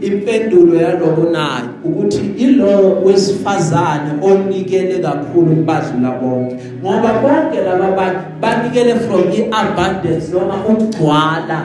[0.00, 1.73] impendulo yaloko nayo.
[1.84, 10.54] Ukuthi ilo wesifazane onikele kakhulu kubadlula bonke ngoba bonke laba bantu banikele from iabundance noma
[10.68, 11.58] ukugcwala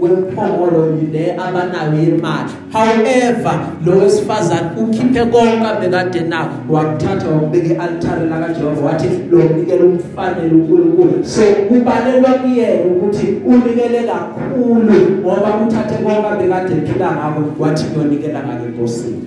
[0.00, 6.50] kwemphongolo le abanayo yemali however lo wesifazane ukhiphe konke abekade nawo.
[6.68, 11.24] Wakuthatha wakubeka i-altare la kaJehova wathi lo unikele umfanele uNkulunkulu.
[11.24, 18.64] So kubalelwa kuyena ukuthi unikele kakhulu ngoba uthathe konke abekade ephila ngakho wathi uyonikela ngake
[18.80, 19.22] enkosini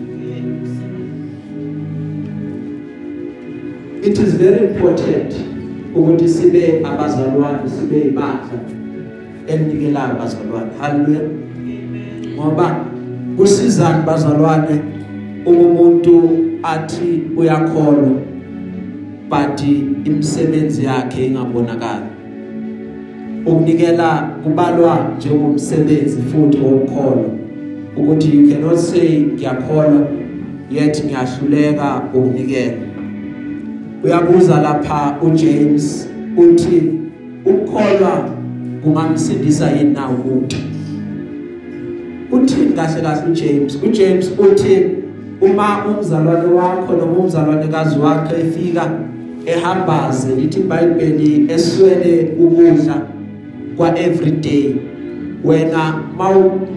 [4.04, 5.34] it is very important
[5.96, 8.60] ukuthi sibe abazalwane sibe ibandla
[9.48, 11.22] enikelayo bazalwane haleluya
[12.36, 12.86] ngoba
[13.38, 14.82] kusizani bazalwane
[15.46, 16.30] umuntu
[16.64, 18.12] athi uyakholwa
[19.30, 19.62] but
[20.06, 22.06] imisebenzi yakhe ingabonakali.
[23.46, 27.43] Ukunikela kubalwa njengomsebenzi futhi wokukholwa.
[27.98, 30.08] Ukuthi you cannot say ngiyakholwa
[30.72, 32.74] yet ngiyahluleka ukunikela.
[34.04, 36.84] Uyabuza lapha uJames uthi
[37.46, 38.30] ukukholwa
[38.84, 40.58] kungamsindisa yini na umuntu
[42.32, 44.88] uthi kahle kahle uJames uJames uthi
[45.42, 48.92] uma umzalwane wakho noma umzalwane kazi wakhe efika
[49.46, 53.02] ehambaze lithi iBhayibheli eswele ukudla
[53.78, 54.76] kwa everyday
[55.44, 56.00] wena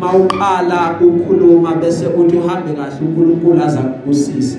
[0.00, 4.58] mawuqala ukukhuluma bese uthi uhambe kahle uNkulunkulu aza kukusisa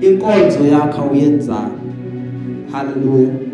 [0.00, 1.78] inkonzo yakho uyenzana
[2.72, 3.52] haleluya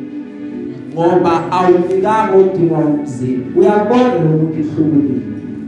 [0.98, 3.46] ngoba awunikanga udinga umzimba.
[3.60, 5.20] Uyabona lo muntu ihlukile?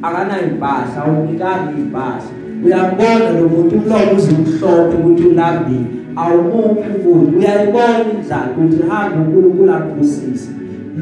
[0.03, 2.31] Akanayo impahla awunikanga impahla.
[2.65, 5.87] Uyabona lo muntu umlomo uzimhlophe ukuthi ulambile.
[6.17, 10.51] Awumuphi ukudla uyayibona indlala ukuthi hamba uNkulunkulu akubusise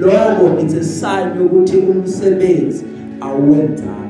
[0.01, 2.85] lokho it's a sign yokuthi umsebenzi
[3.21, 4.09] awuwenzanga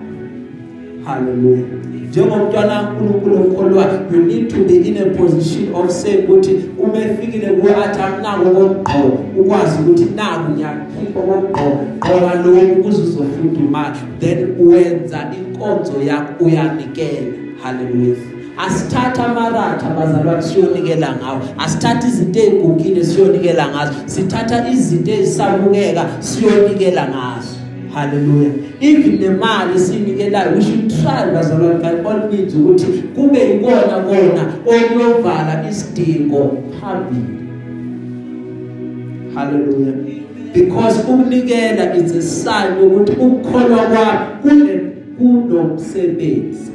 [1.04, 1.64] haleluya
[2.08, 7.46] njengomntwana kaNkulunkulu okholwayo you need to be in a position of saying ukuthi uma efikile
[7.46, 9.18] ku athi akunako kokugqoka.
[9.40, 11.84] Ukwazi ukuthi naku ngiyakhipha kokugqoka.
[12.06, 17.32] Ngoba lokhu kuze uzofunda imali then wenza inkonzo yakho uyanikela.
[17.62, 18.16] Haleluya
[18.58, 21.40] asithatha amaratha bazalwane siyonikela ngawo.
[21.58, 23.92] Asithatha izinto ezigugile siyonikela ngazo.
[24.06, 27.57] Sithatha izinto ezisabukeka siyonikela ngazo.
[27.98, 34.52] Haleluya even nemali sinikelayo we should try bazalwane by all means ukuthi kube ikona kona
[34.66, 37.38] okuyovala isidingo phambili
[39.34, 39.92] haleluya
[40.54, 44.80] because ukunikela is a sign ukuthi ukukholwa kwakho kune
[45.18, 46.72] kunomsebenzi.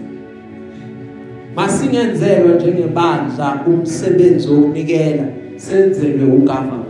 [1.55, 5.23] Masingenzelwa njengebandla umsebenzi wokunikela
[5.55, 6.83] senzelwe ugovernment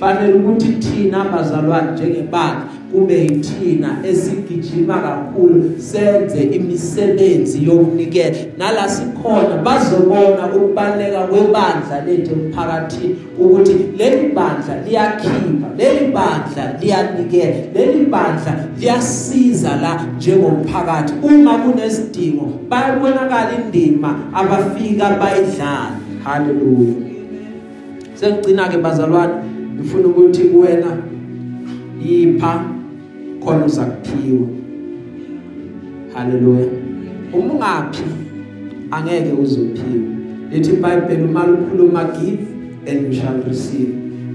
[0.00, 8.36] fanele ukuthi thina abazalwane njengebandla kube yithina esigijima kakhulu senze imisebenzi yokunikela.
[8.58, 18.06] Nala sikhona bazobona ukubaleka kwebandla lethu emphakathini ukuthi leli bandla liyakhipha leli bandla liyanikela leli
[18.06, 21.12] bandla liyasiza la njengomphakathi.
[21.22, 26.94] Uma kunesidingo bayabonakala indima abafika bayidlala haleluya
[28.14, 29.34] sengicina ke bazalwane
[29.74, 30.96] ngifuna ukuthi kuwena
[32.04, 32.64] yipha
[33.44, 34.46] khona uzakuphiwa
[36.14, 36.66] haleluya
[37.32, 38.04] uma ungaphi
[38.90, 40.08] angeke uzophiwa
[40.52, 42.52] lithi iBhayibheli uma likhuluma give
[42.86, 43.94] and you shall receive.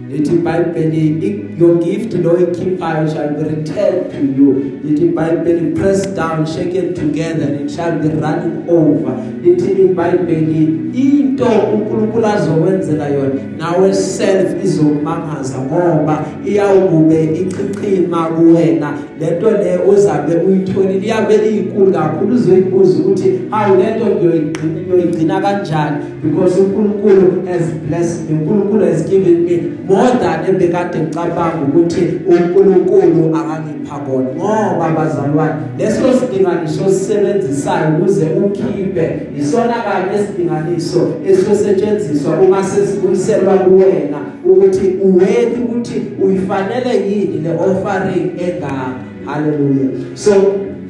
[0.10, 1.10] Lithi iBhayibheli
[1.58, 4.80] your gift lo ekhiphayo shall be returned to you.
[4.84, 9.14] Lithi iBhayibheli press down shaken together and it shall be running over.
[9.42, 13.42] Lithi iBhayibheli into uNkulunkulu azokwenzela yona.
[13.58, 18.98] Nawe self izomangaza ngoba iyawube ichichima kuwena.
[19.20, 22.36] Lento le uzabe uyitholile iyabe iyinkulu kakhulu.
[22.36, 25.98] Uzoyibuza ukuthi hawu lento ngiyoyigcina ngiyoyigcina kanjani?
[26.24, 28.38] Because uNkulunkulu has blessed me.
[28.38, 31.47] uNkulunkulu has given me more than ebekade ngicabanga.
[31.54, 42.40] Ukuthi uNkulunkulu akangipha kona ngoba bazalwane leso sidinganiso sisebenzisayo ukuze ukhiphe isona kanye esidinganiso esisetshenziswa
[42.40, 48.96] uma sesibuyiselwa kuwena ukuthi uwethu ukuthi uyifanele yini le offering engaka.
[49.26, 50.18] Hallelujah.
[50.18, 50.32] So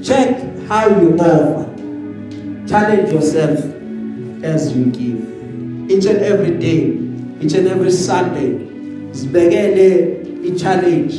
[0.01, 0.38] check
[0.68, 1.66] how you offer.
[2.68, 3.60] Challenge yourself
[4.43, 5.91] as you give.
[5.91, 7.08] Each and every day
[7.41, 8.58] each and every sunday
[9.12, 10.18] sibekele
[10.48, 11.16] i-challenge.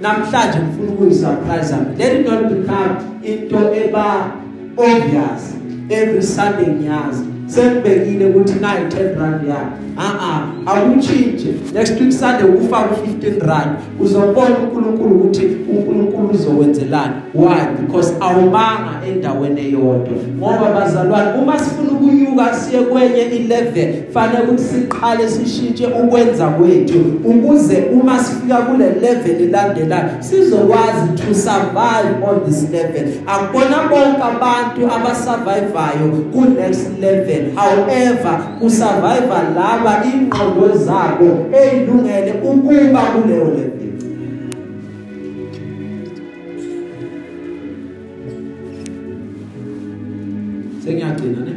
[0.00, 4.30] Namhlanje ngifuna ukuyisurprise ami let it not become into eba
[4.76, 5.54] obvious
[5.90, 12.44] every sunday ngiyazi sengibekile ukuthi nayi 10 rand yami ah ah akutshintshe next week sunday
[12.44, 13.70] ufaka 15 rand.
[14.00, 17.14] Uzobona uNkulunkulu ukuthi uNkulunkulu uzokwenzelani.
[17.34, 17.66] Why?
[17.80, 20.16] Because awumanga endaweni eyodwa.
[20.38, 26.98] Ngoba bazalwane uma sifuna ukunyuka siye kwenye i-level fanele ukuthi siqale sishintshe ukwenza kwethu.
[27.24, 33.04] Ukuze uma sifika kule level elandelayo sizokwazi to survive on this level.
[33.26, 37.35] Akubona bonke abantu abasurvivayo ku next level.
[37.54, 43.92] However usurvive laba ingqondo zabo ezilungele ukuba kuleyo level.
[50.84, 51.54] Sengiyagcina ne?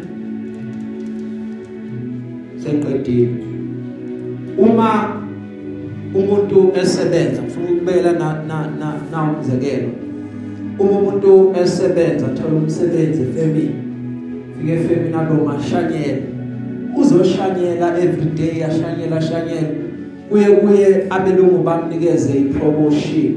[2.63, 3.30] Sengiqedile.
[4.57, 4.89] Uma
[6.13, 9.89] umuntu esebenza ngifuna ukubela na na na umzekelo.
[10.80, 13.88] Uma umuntu esebenza thola umsebenzi efamily
[14.60, 16.18] fike efamily nalo mashanyela
[16.97, 19.70] uzoshanyela every day ashanyela shanyela
[20.30, 23.36] kuye kuye abelungu bamnikeze ipromotion.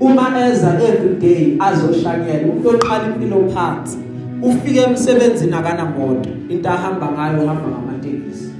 [0.00, 2.44] Uma eza every day azoshanyela.
[2.44, 3.98] Umuntu oqala impilo phansi.
[4.42, 8.50] Ufike emsebenzini akana moto into ahamba ngayo uhamba ngamatekisi.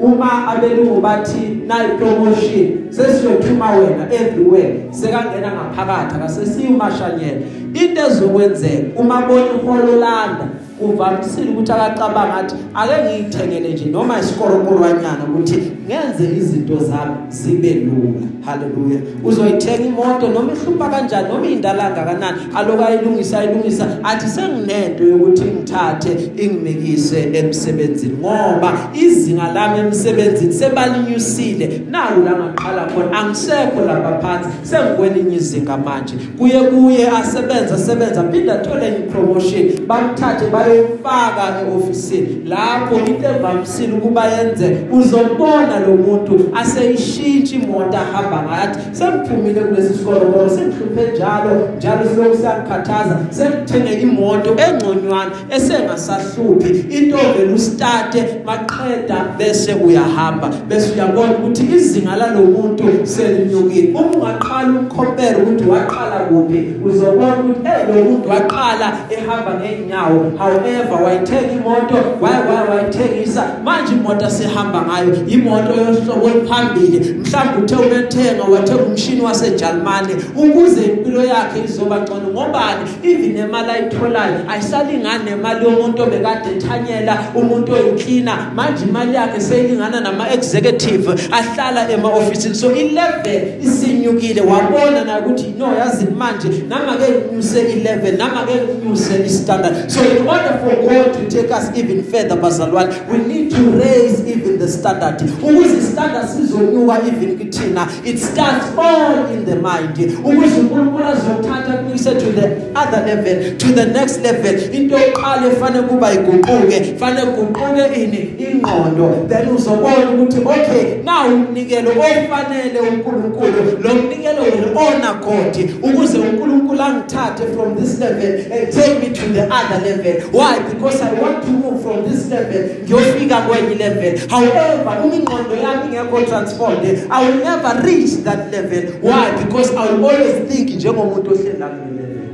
[0.00, 4.74] Uma abelungu bathi nayi promotion sesiyothuma wena everywhere.
[4.90, 7.40] Sekangena ngaphakathi akasesiyumashanyela
[7.74, 10.48] into ezokwenzeka uma bona iholo landa
[10.80, 18.26] uvamisile ukuthi akacabanga athi ake ngiyithengele nje noma isikorokorwanyana ukuthi ngenze izinto zami zibe lula.
[18.46, 23.86] Haleluya uzoyithenga imoto noma ihlupha kanjani noma indalanga kanani aloku ayilungisa ayilungisa.
[24.04, 31.82] Athi senginento yokuthi ngithathe ingimekise emsebenzini ngoba izinga lami emsebenzini sebalinyusile.
[31.90, 36.14] Naku la ngaqala khona angisekho lapha phansi sengikwelinye izinga manje.
[36.38, 39.86] Kuye kuye asebenza asebenza phinda athole ipromotion.
[39.86, 42.42] Bamthathe bayofaka eofisini.
[42.46, 50.20] Lapho into evamisile ukuba yenze uzobona lo muntu aseyishintsha imoto ahamba ngathi sengiphumile kulesi sikolo
[50.20, 56.70] ngoba sengihluphe njalo njalo silokhu siyangikhathaza sengithenge imoto engconywana esengasahluphi.
[56.90, 60.50] Into vele ustate maqeda bese uyahamba.
[60.68, 63.92] Bese uyabona ukuthi izinga lalo muntu selinyukile.
[63.94, 66.74] Uma ungaqala umcompare ukuthi waqala kuphi.
[66.84, 70.32] Uzobona ukuthi hey lo muntu waqala ehamba ngeenyawo.
[70.38, 73.44] However wayithenga imoto waye waye wayithengisa.
[73.64, 75.14] Manje imoto sehamba ngayo.
[75.26, 76.98] Imoto yohlobo oluphambili.
[77.20, 82.28] Mhlawumbe uthe ubethenga wathenga umshini waseJalimane ukuze impilo yakhe izoba ngcono.
[82.32, 82.90] Ngobani?
[83.02, 90.32] Even imali ayitholayo ayisalingani nemali yomuntu obekade ethanyela umuntu oyinclina manje imali yakhe seyilingana nama
[90.32, 94.40] executive ahlala ema office so i-level isinyukile.
[94.40, 98.52] Wabona na ukuthi no yazi manje namake nyuse i-level namake
[98.86, 99.90] nyuse i-standard.
[99.90, 104.26] So in order for God to take us even further bazalwane we need to raise
[104.26, 105.20] even the standard.
[105.42, 109.96] Ukuze standard sizonyuka even kithina it starts all in the mind.
[110.24, 114.54] Ukuze uNkulunkulu azothatha kumikise to the other level to the next level.
[114.74, 119.28] Into oqala efanele kuba iguquke fanele kuguquke ini ingqondo.
[119.28, 123.82] Then uzobona ukuthi okay now umnikelo ofanele uNkulunkulu.
[123.82, 129.42] Lo mnikelo will-honor God ukuze uNkulunkulu angithathe from this level and take me to the
[129.50, 130.30] other level.
[130.30, 130.58] Why?
[130.70, 134.28] Because I want to move from this level ngiyofika kwenye level.
[134.30, 136.84] However uma ingqondo yami ingekho transformed.
[137.10, 138.92] I will never reach that level.
[139.00, 139.44] Why?
[139.44, 142.24] Because I will always think njengomuntu ohlela kule level.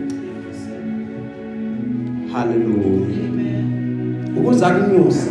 [2.33, 3.65] Hallelujah.
[4.37, 5.31] Ukuze akunyuse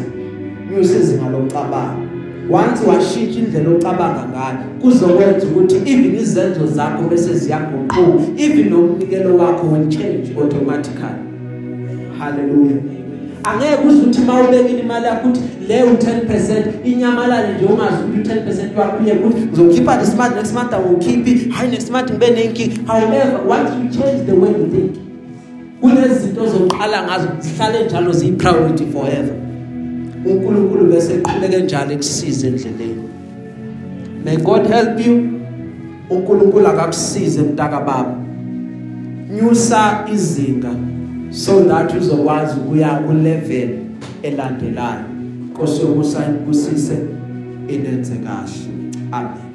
[0.71, 2.09] nyuse izinga lokucabanga.
[2.49, 8.01] Once washintsha indlela ocabanga ngayo kuzokwenza ukuthi even izenzo zakho bese ziyaguquka
[8.37, 11.19] even nomnikelo wakho will change automatically.
[12.19, 12.98] Hallelujah.
[13.43, 19.13] Angeke uzuthi mawubekile imali yakho ukuthi le u10% inyamalale nje ungazi ukuthi u10% wakho uye
[19.13, 21.49] ukuthi uzokhipha this month next month awukhiphi.
[21.49, 25.09] Hayi next month ngibe nenki however once you change the way you think
[25.81, 29.35] kunezinto zokuqala ngazo zihlale njalo ziyi priority forever.
[30.25, 33.03] uNkulunkulu bese eqhubeke njalo ekusize endleleni.
[34.25, 35.23] May god help you.
[36.09, 38.15] uNkulunkulu akakusize mntaka baba
[39.35, 40.69] nyusa izinga.
[41.31, 43.69] So that uzokwazi ukuya ku level
[44.23, 45.05] elandelayo.
[45.51, 46.97] Nkosi yokusayini kusise
[47.67, 48.51] inenze kahle
[49.11, 49.48] amen.